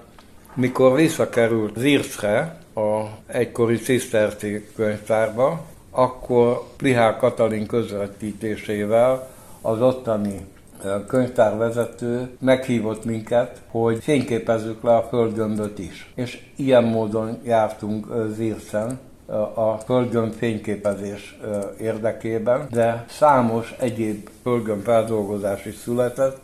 mikor 0.54 0.96
visszakerült 0.96 1.78
Zircre, 1.78 2.60
a 2.76 3.06
egykori 3.28 3.76
Ciszterci 3.76 4.68
könyvtárba, 4.76 5.66
akkor 5.92 6.64
Plihár 6.78 7.18
Katalin 7.18 7.66
közvetítésével 7.66 9.28
az 9.62 9.82
ottani 9.82 10.46
könyvtárvezető 11.08 12.30
meghívott 12.40 13.06
minket, 13.06 13.62
hogy 13.68 14.04
fényképezzük 14.04 14.84
le 14.84 14.96
a 14.96 15.08
földgömböt 15.10 15.80
is. 15.80 16.12
És 16.16 16.46
ilyen 16.56 16.84
módon 16.84 17.38
jártunk 17.44 18.08
Zircen, 18.36 19.00
a 19.54 19.78
földgömb 19.78 20.34
fényképezés 20.34 21.40
érdekében, 21.80 22.68
de 22.72 23.06
számos 23.10 23.76
egyéb 23.80 24.30
földgömb 24.42 24.84
feldolgozás 24.84 25.66
is 25.66 25.76
született, 25.76 26.40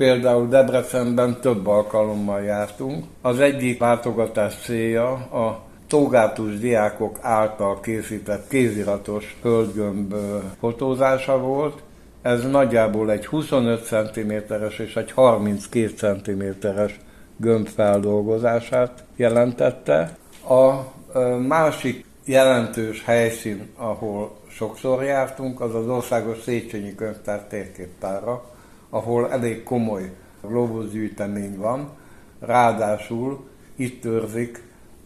Például 0.00 0.48
Debrecenben 0.48 1.40
több 1.40 1.66
alkalommal 1.66 2.42
jártunk. 2.42 3.04
Az 3.22 3.40
egyik 3.40 3.80
látogatás 3.80 4.54
célja 4.54 5.10
a 5.12 5.60
tógátus 5.90 6.58
diákok 6.58 7.18
által 7.20 7.80
készített 7.80 8.48
kéziratos 8.48 9.36
földgömb 9.40 10.14
fotózása 10.58 11.38
volt. 11.38 11.82
Ez 12.22 12.50
nagyjából 12.50 13.10
egy 13.10 13.26
25 13.26 13.84
cm-es 13.84 14.78
és 14.78 14.96
egy 14.96 15.10
32 15.10 16.20
cm-es 16.22 17.00
gömb 17.36 17.68
feldolgozását 17.68 19.04
jelentette. 19.16 20.16
A 20.48 20.72
másik 21.46 22.04
jelentős 22.24 23.04
helyszín, 23.04 23.68
ahol 23.76 24.36
sokszor 24.48 25.02
jártunk, 25.02 25.60
az 25.60 25.74
az 25.74 25.88
Országos 25.88 26.42
Széchenyi 26.42 26.94
Könyvtár 26.94 27.44
térképtára, 27.44 28.44
ahol 28.90 29.30
elég 29.30 29.62
komoly 29.62 30.12
globusgyűjtemény 30.42 31.56
van, 31.56 31.88
ráadásul 32.40 33.48
itt 33.76 34.04
őrzik 34.04 34.62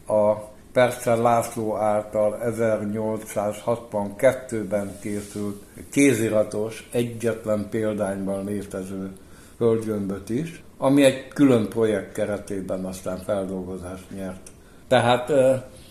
a 0.07 0.53
Percer 0.75 1.19
László 1.19 1.77
által 1.77 2.39
1862-ben 2.45 4.99
készült 5.01 5.63
kéziratos, 5.91 6.89
egyetlen 6.93 7.69
példányban 7.71 8.45
létező 8.45 9.11
földgömböt 9.57 10.29
is, 10.29 10.63
ami 10.79 11.05
egy 11.05 11.29
külön 11.29 11.69
projekt 11.69 12.13
keretében 12.13 12.85
aztán 12.85 13.19
feldolgozást 13.19 14.11
nyert 14.15 14.51
Tehát 14.89 15.33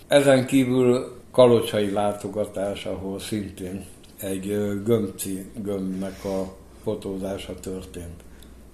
ezen 0.08 0.46
kívül 0.46 1.22
kalocsai 1.32 1.92
látogatás, 1.92 2.86
ahol 2.86 3.20
szintén 3.20 3.86
egy 4.20 4.48
gömbci 4.86 5.52
gömbnek 5.56 6.26
a 6.26 6.56
fotózása 6.84 7.54
történt. 7.60 8.24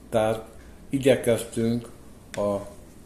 Tehát 0.10 0.44
igyekeztünk 0.90 1.88
a 2.32 2.56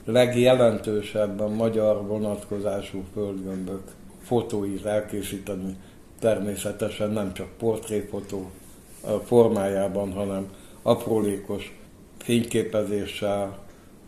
legjelentősebben 0.06 1.52
magyar 1.52 2.08
vonatkozású 2.08 3.04
földgömbök 3.14 3.82
fotóit 4.22 4.86
elkészíteni, 4.86 5.76
természetesen 6.20 7.10
nem 7.10 7.34
csak 7.34 7.58
portréfotó 7.58 8.50
formájában, 9.26 10.12
hanem 10.12 10.52
aprólékos 10.82 11.78
fényképezéssel 12.18 13.58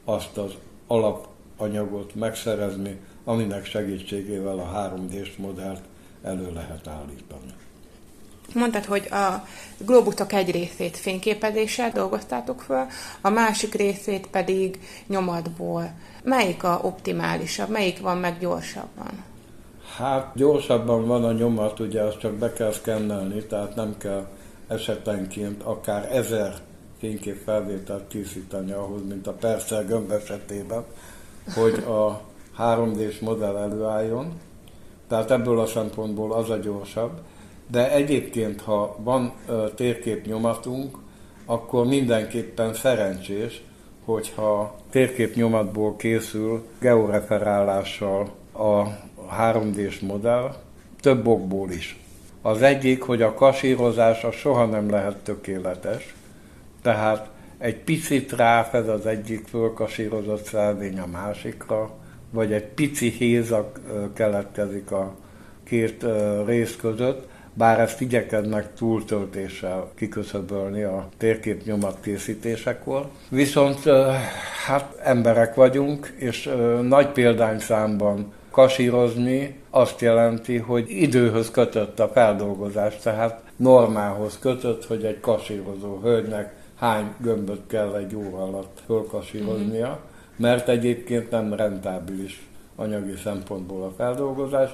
azt 0.05 0.37
az 0.37 0.53
alapanyagot 0.87 2.15
megszerezni, 2.15 2.99
aminek 3.23 3.65
segítségével 3.65 4.59
a 4.59 4.91
3D-s 4.93 5.35
modellt 5.37 5.81
elő 6.21 6.53
lehet 6.53 6.87
állítani. 6.87 7.53
Mondtad, 8.53 8.85
hogy 8.85 9.07
a 9.11 9.47
globusok 9.77 10.33
egy 10.33 10.51
részét 10.51 10.97
fényképezéssel 10.97 11.91
dolgoztátok 11.91 12.61
föl, 12.61 12.85
a 13.21 13.29
másik 13.29 13.73
részét 13.73 14.27
pedig 14.27 14.79
nyomatból. 15.07 15.93
Melyik 16.23 16.63
a 16.63 16.79
optimálisabb, 16.83 17.69
melyik 17.69 17.99
van 17.99 18.17
meg 18.17 18.39
gyorsabban? 18.39 19.23
Hát 19.97 20.31
gyorsabban 20.35 21.07
van 21.07 21.23
a 21.23 21.31
nyomat, 21.31 21.79
ugye 21.79 22.01
azt 22.01 22.19
csak 22.19 22.33
be 22.33 22.53
kell 22.53 22.71
szkennelni, 22.71 23.43
tehát 23.43 23.75
nem 23.75 23.95
kell 23.97 24.27
esetenként 24.67 25.63
akár 25.63 26.15
ezer 26.15 26.53
fényképfelvételt 26.99 28.07
készíteni 28.07 28.71
ahhoz, 28.71 29.01
mint 29.07 29.27
a 29.27 29.31
Perszel 29.31 29.85
gömb 29.85 30.11
esetében, 30.11 30.83
hogy 31.55 31.73
a 31.73 32.21
3D-s 32.57 33.19
modell 33.19 33.57
előálljon. 33.57 34.39
Tehát 35.07 35.31
ebből 35.31 35.59
a 35.59 35.65
szempontból 35.65 36.33
az 36.33 36.49
a 36.49 36.57
gyorsabb. 36.57 37.11
De 37.67 37.91
egyébként, 37.91 38.61
ha 38.61 38.95
van 39.03 39.33
térképnyomatunk, 39.75 40.97
akkor 41.45 41.85
mindenképpen 41.85 42.73
szerencsés, 42.73 43.61
hogyha 44.05 44.75
térképnyomatból 44.89 45.95
készül 45.95 46.67
georeferálással 46.79 48.29
a 48.51 48.83
3D-s 49.41 49.99
modell, 49.99 50.55
több 50.99 51.27
okból 51.27 51.69
is. 51.71 51.99
Az 52.41 52.61
egyik, 52.61 53.01
hogy 53.01 53.21
a 53.21 53.33
kasírozása 53.33 54.31
soha 54.31 54.65
nem 54.65 54.89
lehet 54.89 55.17
tökéletes, 55.17 56.15
tehát 56.81 57.29
egy 57.57 57.77
picit 57.77 58.31
ráfed 58.31 58.89
az 58.89 59.05
egyik 59.05 59.47
fölkasírozott 59.47 60.43
szelvény 60.43 60.99
a 60.99 61.05
másikra, 61.05 61.89
vagy 62.29 62.53
egy 62.53 62.65
pici 62.65 63.09
hézak 63.09 63.79
keletkezik 64.13 64.91
a 64.91 65.15
két 65.63 66.05
rész 66.45 66.75
között, 66.75 67.27
bár 67.57 67.79
ezt 67.79 68.01
igyekeznek 68.01 68.73
túltöltéssel 68.73 69.91
kiköszöbölni 69.95 70.83
a 70.83 71.07
térkép 71.17 71.65
nyomat 71.65 71.97
készítésekor. 72.01 73.07
Viszont 73.29 73.83
hát 74.65 74.99
emberek 75.03 75.55
vagyunk, 75.55 76.13
és 76.17 76.49
nagy 76.81 77.07
példányszámban 77.07 78.33
kasírozni 78.51 79.59
azt 79.69 80.01
jelenti, 80.01 80.57
hogy 80.57 80.89
időhöz 80.89 81.51
kötött 81.51 81.99
a 81.99 82.07
feldolgozás, 82.07 82.97
tehát 82.97 83.41
normához 83.55 84.39
kötött, 84.39 84.85
hogy 84.85 85.03
egy 85.03 85.19
kasírozó 85.19 85.99
hölgynek 86.01 86.55
hány 86.75 87.13
gömböt 87.17 87.61
kell 87.67 87.95
egy 87.95 88.15
óra 88.15 88.43
alatt 88.43 88.81
fölkasíroznia, 88.85 89.87
mm-hmm. 89.87 89.97
mert 90.37 90.69
egyébként 90.69 91.31
nem 91.31 91.53
rentábilis 91.53 92.47
anyagi 92.75 93.13
szempontból 93.23 93.83
a 93.83 93.93
feldolgozás. 93.97 94.69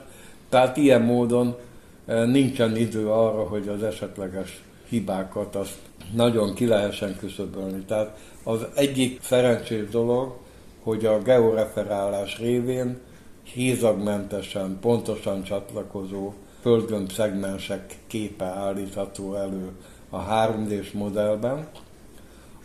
Tehát 0.49 0.77
ilyen 0.77 1.01
módon 1.01 1.55
nincsen 2.25 2.75
idő 2.75 3.09
arra, 3.09 3.43
hogy 3.43 3.67
az 3.67 3.83
esetleges 3.83 4.63
hibákat 4.89 5.55
azt 5.55 5.77
nagyon 6.13 6.53
ki 6.53 6.67
lehessen 6.67 7.17
küszöbölni. 7.17 7.83
Tehát 7.85 8.17
az 8.43 8.65
egyik 8.75 9.21
szerencsés 9.23 9.89
dolog, 9.89 10.37
hogy 10.83 11.05
a 11.05 11.21
georeferálás 11.21 12.37
révén 12.37 12.99
hízagmentesen, 13.43 14.77
pontosan 14.81 15.43
csatlakozó 15.43 16.33
földgömb 16.61 17.11
szegmensek 17.11 17.97
képe 18.07 18.45
állítható 18.45 19.35
elő 19.35 19.69
a 20.09 20.25
3D-s 20.25 20.91
modellben, 20.91 21.67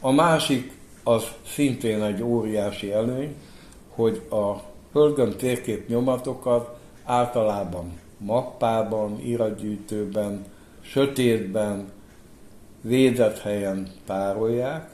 a 0.00 0.10
másik 0.10 0.72
az 1.02 1.24
szintén 1.46 2.02
egy 2.02 2.22
óriási 2.22 2.92
előny, 2.92 3.34
hogy 3.88 4.22
a 4.30 4.52
földgömb 4.92 5.36
térkép 5.36 5.88
nyomatokat 5.88 6.78
általában 7.04 7.98
mappában, 8.18 9.20
iratgyűjtőben, 9.20 10.44
sötétben, 10.80 11.92
védett 12.80 13.38
helyen 13.38 13.90
tárolják. 14.06 14.90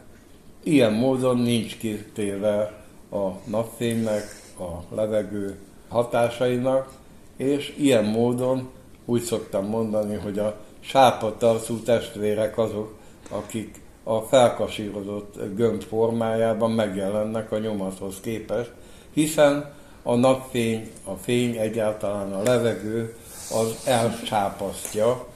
Ilyen 0.63 0.93
módon 0.93 1.39
nincs 1.39 1.79
kitéve 1.79 2.83
a 3.11 3.31
napfénynek, 3.45 4.23
a 4.59 4.95
levegő 4.95 5.59
hatásainak, 5.89 6.93
és 7.37 7.75
ilyen 7.79 8.05
módon 8.05 8.71
úgy 9.05 9.23
szoktam 9.23 9.67
mondani, 9.67 10.15
hogy 10.15 10.39
a 10.39 10.57
sápatarcú 10.81 11.79
testvérek 11.79 12.59
azok, 12.59 12.99
akik 13.31 13.81
a 14.03 14.21
felkasírozott 14.21 15.55
gömb 15.55 15.83
formájában 15.83 16.71
megjelennek 16.71 17.53
a 17.53 17.59
nyomathoz 17.59 18.21
képest, 18.21 18.71
hiszen 19.11 19.75
a 20.03 20.15
napfény, 20.15 20.91
a 21.05 21.15
fény, 21.15 21.57
egyáltalán 21.57 22.33
a 22.33 22.43
levegő 22.43 23.17
az 23.51 23.77
elcsápasztja 23.85 25.27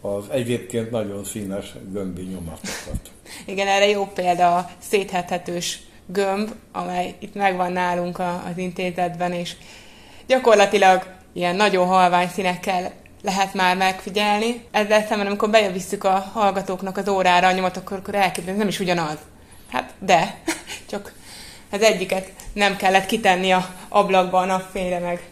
az 0.00 0.24
egyébként 0.30 0.90
nagyon 0.90 1.24
színes 1.24 1.74
gömbi 1.92 2.22
nyomatokat. 2.22 3.10
Igen, 3.44 3.66
erre 3.66 3.88
jó 3.88 4.06
példa 4.06 4.56
a 4.56 4.70
széthethetős 4.78 5.78
gömb, 6.06 6.50
amely 6.72 7.14
itt 7.18 7.34
megvan 7.34 7.72
nálunk 7.72 8.18
az 8.18 8.56
intézetben, 8.56 9.32
és 9.32 9.56
gyakorlatilag 10.26 11.06
ilyen 11.32 11.56
nagyon 11.56 11.86
halvány 11.86 12.28
színekkel 12.28 12.92
lehet 13.22 13.54
már 13.54 13.76
megfigyelni. 13.76 14.64
Ezzel 14.70 15.06
szemben, 15.06 15.26
amikor 15.26 15.50
bejövisszük 15.50 16.04
a 16.04 16.30
hallgatóknak 16.32 16.96
az 16.96 17.08
órára 17.08 17.46
a 17.46 17.52
nyomatokat, 17.52 17.98
akkor 17.98 18.14
elképzelni, 18.14 18.58
nem 18.58 18.68
is 18.68 18.80
ugyanaz. 18.80 19.18
Hát 19.70 19.92
de, 19.98 20.38
csak 20.90 21.12
az 21.70 21.82
egyiket 21.82 22.32
nem 22.52 22.76
kellett 22.76 23.06
kitenni 23.06 23.50
a 23.52 23.66
ablakba 23.88 24.38
a 24.38 24.44
napfényre, 24.44 24.98
meg 24.98 25.30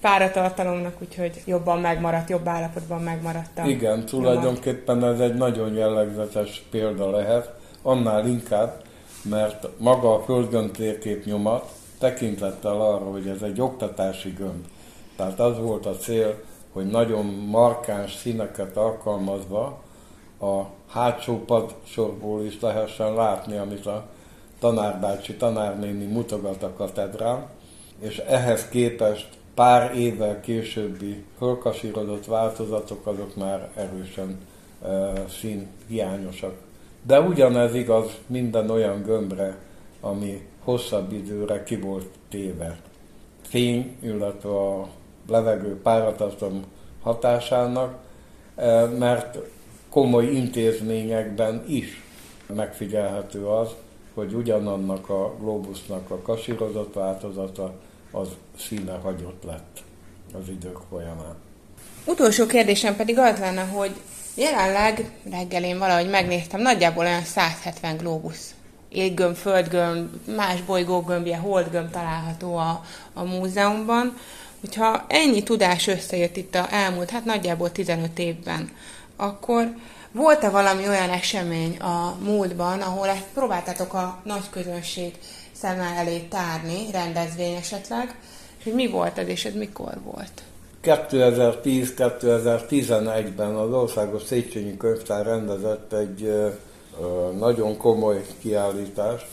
páratartalomnak, 0.00 0.96
úgyhogy 1.00 1.42
jobban 1.44 1.80
megmaradt, 1.80 2.28
jobb 2.28 2.48
állapotban 2.48 3.02
megmaradt. 3.02 3.58
A 3.58 3.66
Igen, 3.66 4.04
tulajdonképpen 4.04 5.04
ez 5.04 5.20
egy 5.20 5.34
nagyon 5.34 5.74
jellegzetes 5.74 6.62
példa 6.70 7.10
lehet, 7.10 7.54
annál 7.82 8.26
inkább, 8.26 8.82
mert 9.22 9.66
maga 9.78 10.14
a 10.14 10.22
földgömb 10.22 10.70
térkép 10.70 11.24
nyomat 11.24 11.70
tekintettel 11.98 12.80
arra, 12.80 13.04
hogy 13.04 13.28
ez 13.28 13.42
egy 13.42 13.60
oktatási 13.60 14.30
gömb. 14.30 14.64
Tehát 15.16 15.40
az 15.40 15.58
volt 15.58 15.86
a 15.86 15.96
cél, 15.96 16.42
hogy 16.72 16.86
nagyon 16.86 17.24
markáns 17.26 18.16
színeket 18.16 18.76
alkalmazva 18.76 19.82
a 20.40 20.60
hátsó 20.90 21.44
padsorból 21.44 22.44
is 22.44 22.60
lehessen 22.60 23.14
látni, 23.14 23.56
amit 23.56 23.86
a 23.86 24.06
tanárbácsi, 24.60 25.34
tanárnéni 25.34 26.04
mutogat 26.04 26.62
a 26.62 26.72
katedrán, 26.72 27.46
és 28.00 28.18
ehhez 28.18 28.68
képest 28.68 29.28
pár 29.54 29.96
évvel 29.96 30.40
későbbi 30.40 31.24
fölkasírodott 31.38 32.26
változatok 32.26 33.06
azok 33.06 33.36
már 33.36 33.70
erősen 33.74 34.38
e, 34.84 35.12
színhiányosak. 35.28 36.54
De 37.02 37.20
ugyanez 37.20 37.74
igaz 37.74 38.18
minden 38.26 38.70
olyan 38.70 39.02
gömbre, 39.02 39.58
ami 40.00 40.48
hosszabb 40.64 41.12
időre 41.12 41.62
ki 41.62 41.76
volt 41.76 42.08
téve. 42.28 42.80
Fény, 43.42 43.96
illetve 44.02 44.48
a 44.48 44.88
levegő 45.28 45.80
páratartom 45.82 46.64
hatásának, 47.02 47.98
e, 48.56 48.84
mert 48.84 49.38
komoly 49.90 50.26
intézményekben 50.26 51.64
is 51.66 52.02
megfigyelhető 52.54 53.46
az, 53.46 53.74
hogy 54.20 54.34
ugyanannak 54.34 55.08
a 55.08 55.34
globusnak 55.40 56.10
a 56.10 56.18
kasírozott 56.22 56.94
változata 56.94 57.72
az 58.10 58.28
színe 58.58 58.92
hagyott 58.92 59.42
lett 59.46 59.82
az 60.32 60.48
idők 60.48 60.78
folyamán. 60.90 61.34
Utolsó 62.04 62.46
kérdésem 62.46 62.96
pedig 62.96 63.18
az 63.18 63.38
lenne, 63.38 63.62
hogy 63.62 63.90
jelenleg 64.34 65.12
reggel 65.30 65.64
én 65.64 65.78
valahogy 65.78 66.10
megnéztem, 66.10 66.60
nagyjából 66.60 67.04
olyan 67.04 67.22
170 67.22 67.96
globusz 67.96 68.54
éggömb, 68.88 69.36
földgömb, 69.36 70.08
más 70.36 70.62
bolygógömbje, 70.62 71.36
holdgömb 71.36 71.90
található 71.90 72.56
a, 72.56 72.84
a 73.12 73.24
múzeumban. 73.24 74.16
Hogyha 74.60 75.04
ennyi 75.08 75.42
tudás 75.42 75.86
összejött 75.86 76.36
itt 76.36 76.54
a 76.54 76.66
elmúlt, 76.70 77.10
hát 77.10 77.24
nagyjából 77.24 77.72
15 77.72 78.18
évben, 78.18 78.70
akkor 79.16 79.74
volt-e 80.12 80.50
valami 80.50 80.88
olyan 80.88 81.10
esemény 81.10 81.78
a 81.78 82.16
múltban, 82.24 82.80
ahol 82.80 83.08
ezt 83.08 83.26
próbáltátok 83.34 83.94
a 83.94 84.18
nagy 84.24 84.50
közönség 84.50 85.18
szemmel 85.52 85.96
elé 85.96 86.18
tárni, 86.18 86.90
rendezvény 86.92 87.54
esetleg, 87.54 88.18
És 88.58 88.64
hogy 88.64 88.74
mi 88.74 88.88
volt 88.88 89.18
ez, 89.18 89.28
és 89.28 89.44
ez 89.44 89.54
mikor 89.54 89.94
volt? 90.04 90.42
2010-2011-ben 90.82 93.54
az 93.54 93.72
Országos 93.72 94.22
Széchenyi 94.22 94.76
Könyvtár 94.76 95.26
rendezett 95.26 95.92
egy 95.92 96.32
nagyon 97.38 97.76
komoly 97.76 98.24
kiállítást. 98.38 99.26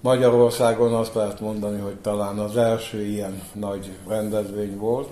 Magyarországon 0.00 0.94
azt 0.94 1.14
lehet 1.14 1.40
mondani, 1.40 1.80
hogy 1.80 1.96
talán 1.96 2.38
az 2.38 2.56
első 2.56 3.04
ilyen 3.04 3.42
nagy 3.52 3.92
rendezvény 4.08 4.76
volt, 4.76 5.08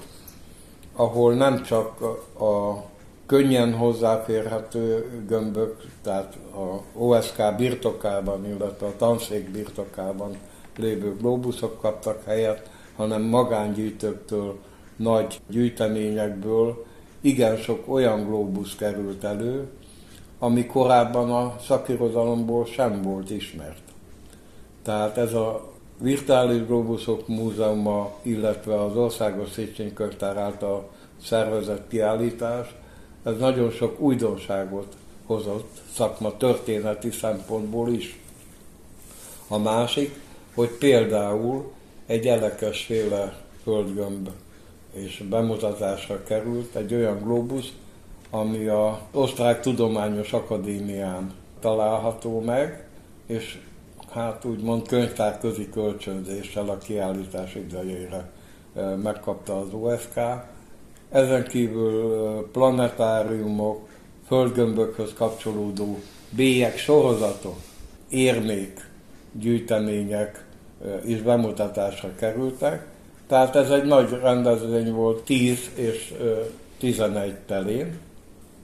ahol 0.96 1.34
nem 1.34 1.62
csak 1.62 2.00
a 2.40 2.84
könnyen 3.30 3.74
hozzáférhető 3.74 5.10
gömbök, 5.28 5.76
tehát 6.02 6.38
a 6.54 6.98
OSK 6.98 7.42
birtokában, 7.56 8.46
illetve 8.46 8.86
a 8.86 8.96
tanszék 8.96 9.50
birtokában 9.50 10.36
lévő 10.76 11.16
globuszok 11.16 11.80
kaptak 11.80 12.24
helyet, 12.24 12.70
hanem 12.96 13.22
magángyűjtőktől, 13.22 14.58
nagy 14.96 15.40
gyűjteményekből 15.48 16.84
igen 17.20 17.56
sok 17.56 17.88
olyan 17.88 18.24
glóbusz 18.24 18.74
került 18.74 19.24
elő, 19.24 19.68
ami 20.38 20.66
korábban 20.66 21.30
a 21.30 21.56
szakirodalomból 21.60 22.66
sem 22.66 23.02
volt 23.02 23.30
ismert. 23.30 23.82
Tehát 24.82 25.16
ez 25.16 25.34
a 25.34 25.72
Virtuális 26.00 26.66
Globuszok 26.66 27.28
Múzeuma, 27.28 28.10
illetve 28.22 28.82
az 28.82 28.96
Országos 28.96 29.50
Széchenyi 29.50 29.92
Könyvtár 29.92 30.36
által 30.36 30.88
szervezett 31.22 31.88
kiállítás, 31.88 32.74
ez 33.22 33.38
nagyon 33.38 33.70
sok 33.70 34.00
újdonságot 34.00 34.96
hozott 35.26 35.80
szakma 35.94 36.36
történeti 36.36 37.10
szempontból 37.10 37.88
is. 37.88 38.20
A 39.48 39.58
másik, 39.58 40.20
hogy 40.54 40.68
például 40.68 41.72
egy 42.06 42.26
elekesféle 42.26 43.36
földgömb 43.62 44.28
és 44.92 45.24
bemutatásra 45.28 46.22
került 46.22 46.74
egy 46.74 46.94
olyan 46.94 47.18
globusz, 47.22 47.72
ami 48.30 48.66
a 48.66 49.00
Osztrák 49.12 49.60
Tudományos 49.60 50.32
Akadémián 50.32 51.32
található 51.60 52.40
meg, 52.40 52.88
és 53.26 53.58
hát 54.10 54.44
úgymond 54.44 54.88
könyvtárközi 54.88 55.68
kölcsönzéssel 55.70 56.68
a 56.68 56.78
kiállítás 56.78 57.54
idejére 57.54 58.30
megkapta 59.02 59.58
az 59.58 59.68
OSK. 59.72 60.20
Ezen 61.10 61.44
kívül 61.44 62.48
planetáriumok, 62.52 63.88
földgömbökhöz 64.26 65.12
kapcsolódó 65.12 65.98
bélyek 66.30 66.78
sorozatok, 66.78 67.56
érmék, 68.08 68.88
gyűjtemények 69.32 70.44
is 71.04 71.22
bemutatásra 71.22 72.14
kerültek. 72.14 72.86
Tehát 73.26 73.56
ez 73.56 73.70
egy 73.70 73.84
nagy 73.84 74.10
rendezvény 74.22 74.92
volt 74.92 75.22
10 75.24 75.70
és 75.74 76.14
11 76.78 77.34
telén, 77.46 77.98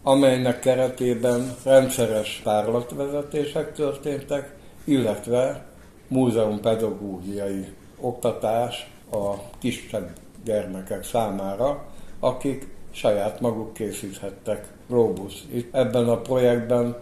amelynek 0.03 0.61
keretében 0.61 1.55
rendszeres 1.65 2.41
tárlatvezetések 2.45 3.73
történtek, 3.73 4.55
illetve 4.85 5.67
múzeum 6.09 6.61
pedagógiai 6.61 7.65
oktatás 8.01 8.91
a 9.11 9.35
kisebb 9.59 10.11
gyermekek 10.45 11.05
számára, 11.05 11.95
akik 12.21 12.67
saját 12.91 13.41
maguk 13.41 13.73
készíthettek 13.73 14.67
Globus. 14.89 15.35
Itt 15.53 15.75
ebben 15.75 16.09
a 16.09 16.17
projektben 16.17 16.97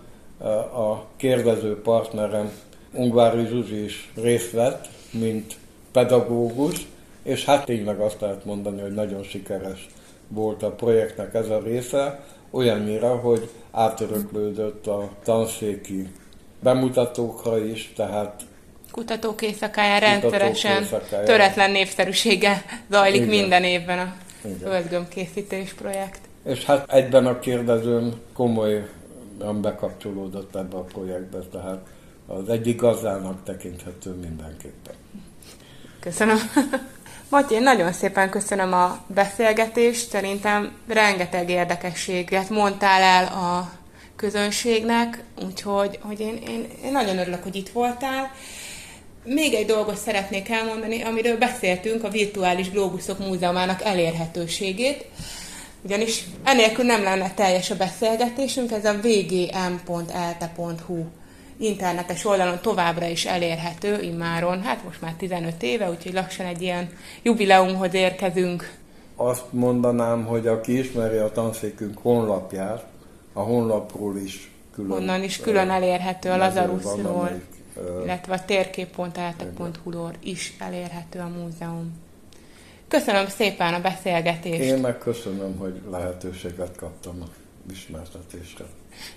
a 0.74 1.04
kérdező 1.16 1.80
partnerem 1.80 2.52
Ungvári 2.92 3.46
Zsuzsi 3.46 3.84
is 3.84 4.12
részt 4.14 4.50
vett, 4.50 4.88
mint 5.10 5.56
pedagógus, 5.92 6.86
és 7.22 7.44
hát 7.44 7.64
tényleg 7.64 8.00
azt 8.00 8.20
lehet 8.20 8.44
mondani, 8.44 8.80
hogy 8.80 8.94
nagyon 8.94 9.22
sikeres 9.22 9.88
volt 10.28 10.62
a 10.62 10.70
projektnek 10.70 11.34
ez 11.34 11.48
a 11.48 11.60
része, 11.64 12.24
olyannyira, 12.50 13.16
hogy 13.16 13.50
átöröklődött 13.70 14.86
a 14.86 15.08
tanszéki 15.24 16.12
bemutatókra 16.60 17.58
is, 17.58 17.92
tehát 17.96 18.42
Kutatók 18.90 19.42
éjszakáján 19.42 20.00
rendszeresen 20.00 20.86
töretlen 21.24 21.70
népszerűsége 21.70 22.64
zajlik 22.90 23.22
Igen. 23.22 23.28
minden 23.28 23.64
évben 23.64 23.98
a 23.98 24.14
földgömbkészítés 24.62 25.72
projekt. 25.72 26.20
És 26.44 26.64
hát 26.64 26.92
egyben 26.92 27.26
a 27.26 27.38
kérdezőm 27.38 28.14
komolyan 28.32 29.60
bekapcsolódott 29.60 30.56
ebbe 30.56 30.76
a 30.76 30.82
projektbe, 30.82 31.38
tehát 31.38 31.86
az 32.26 32.48
egyik 32.48 32.80
gazdának 32.80 33.44
tekinthető 33.44 34.10
mindenképpen. 34.10 34.94
Köszönöm. 36.00 36.38
Matyi, 37.28 37.58
nagyon 37.58 37.92
szépen 37.92 38.30
köszönöm 38.30 38.72
a 38.72 39.04
beszélgetést. 39.06 40.08
Szerintem 40.08 40.72
rengeteg 40.88 41.50
érdekességet 41.50 42.50
mondtál 42.50 43.02
el 43.02 43.24
a 43.24 43.70
közönségnek, 44.16 45.22
úgyhogy 45.44 45.98
hogy 46.02 46.20
én, 46.20 46.36
én, 46.48 46.66
én 46.84 46.92
nagyon 46.92 47.18
örülök, 47.18 47.42
hogy 47.42 47.54
itt 47.54 47.68
voltál. 47.68 48.30
Még 49.24 49.54
egy 49.54 49.66
dolgot 49.66 49.96
szeretnék 49.96 50.48
elmondani, 50.48 51.02
amiről 51.02 51.38
beszéltünk, 51.38 52.04
a 52.04 52.08
Virtuális 52.08 52.70
Globuszok 52.70 53.18
Múzeumának 53.18 53.82
elérhetőségét. 53.82 55.04
Ugyanis 55.82 56.24
enélkül 56.44 56.84
nem 56.84 57.02
lenne 57.02 57.34
teljes 57.34 57.70
a 57.70 57.76
beszélgetésünk, 57.76 58.72
ez 58.72 58.84
a 58.84 58.94
vgm.elte.hu 59.02 60.24
internetes 61.58 62.24
oldalon 62.24 62.58
továbbra 62.62 63.06
is 63.06 63.24
elérhető 63.24 64.02
immáron, 64.02 64.62
hát 64.62 64.84
most 64.84 65.00
már 65.00 65.14
15 65.18 65.62
éve, 65.62 65.90
úgyhogy 65.90 66.12
lassan 66.12 66.46
egy 66.46 66.62
ilyen 66.62 66.88
jubileumhoz 67.22 67.94
érkezünk. 67.94 68.72
Azt 69.16 69.44
mondanám, 69.50 70.24
hogy 70.24 70.46
aki 70.46 70.78
ismeri 70.78 71.16
a 71.16 71.30
tanszékünk 71.30 71.98
honlapját, 72.02 72.84
a 73.32 73.40
honlapról 73.40 74.16
is 74.16 74.50
külön. 74.74 74.90
Onnan 74.90 75.22
is 75.22 75.40
külön 75.40 75.70
elérhető 75.70 76.30
a 76.30 76.36
Lazarusról, 76.36 77.30
illetve 78.02 78.34
a 78.34 78.44
térkép.elte.hu-ról 78.44 80.12
is 80.22 80.56
elérhető 80.58 81.18
a 81.18 81.28
múzeum. 81.28 82.02
Köszönöm 82.88 83.28
szépen 83.28 83.74
a 83.74 83.80
beszélgetést. 83.80 84.60
Én 84.60 84.78
meg 84.78 84.98
köszönöm, 84.98 85.56
hogy 85.58 85.80
lehetőséget 85.90 86.76
kaptam 86.76 87.22
a 87.22 87.26
ismertetésre. 87.72 88.64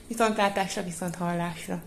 Viszontlátásra, 0.08 0.84
viszont 0.84 1.16
hallásra. 1.16 1.82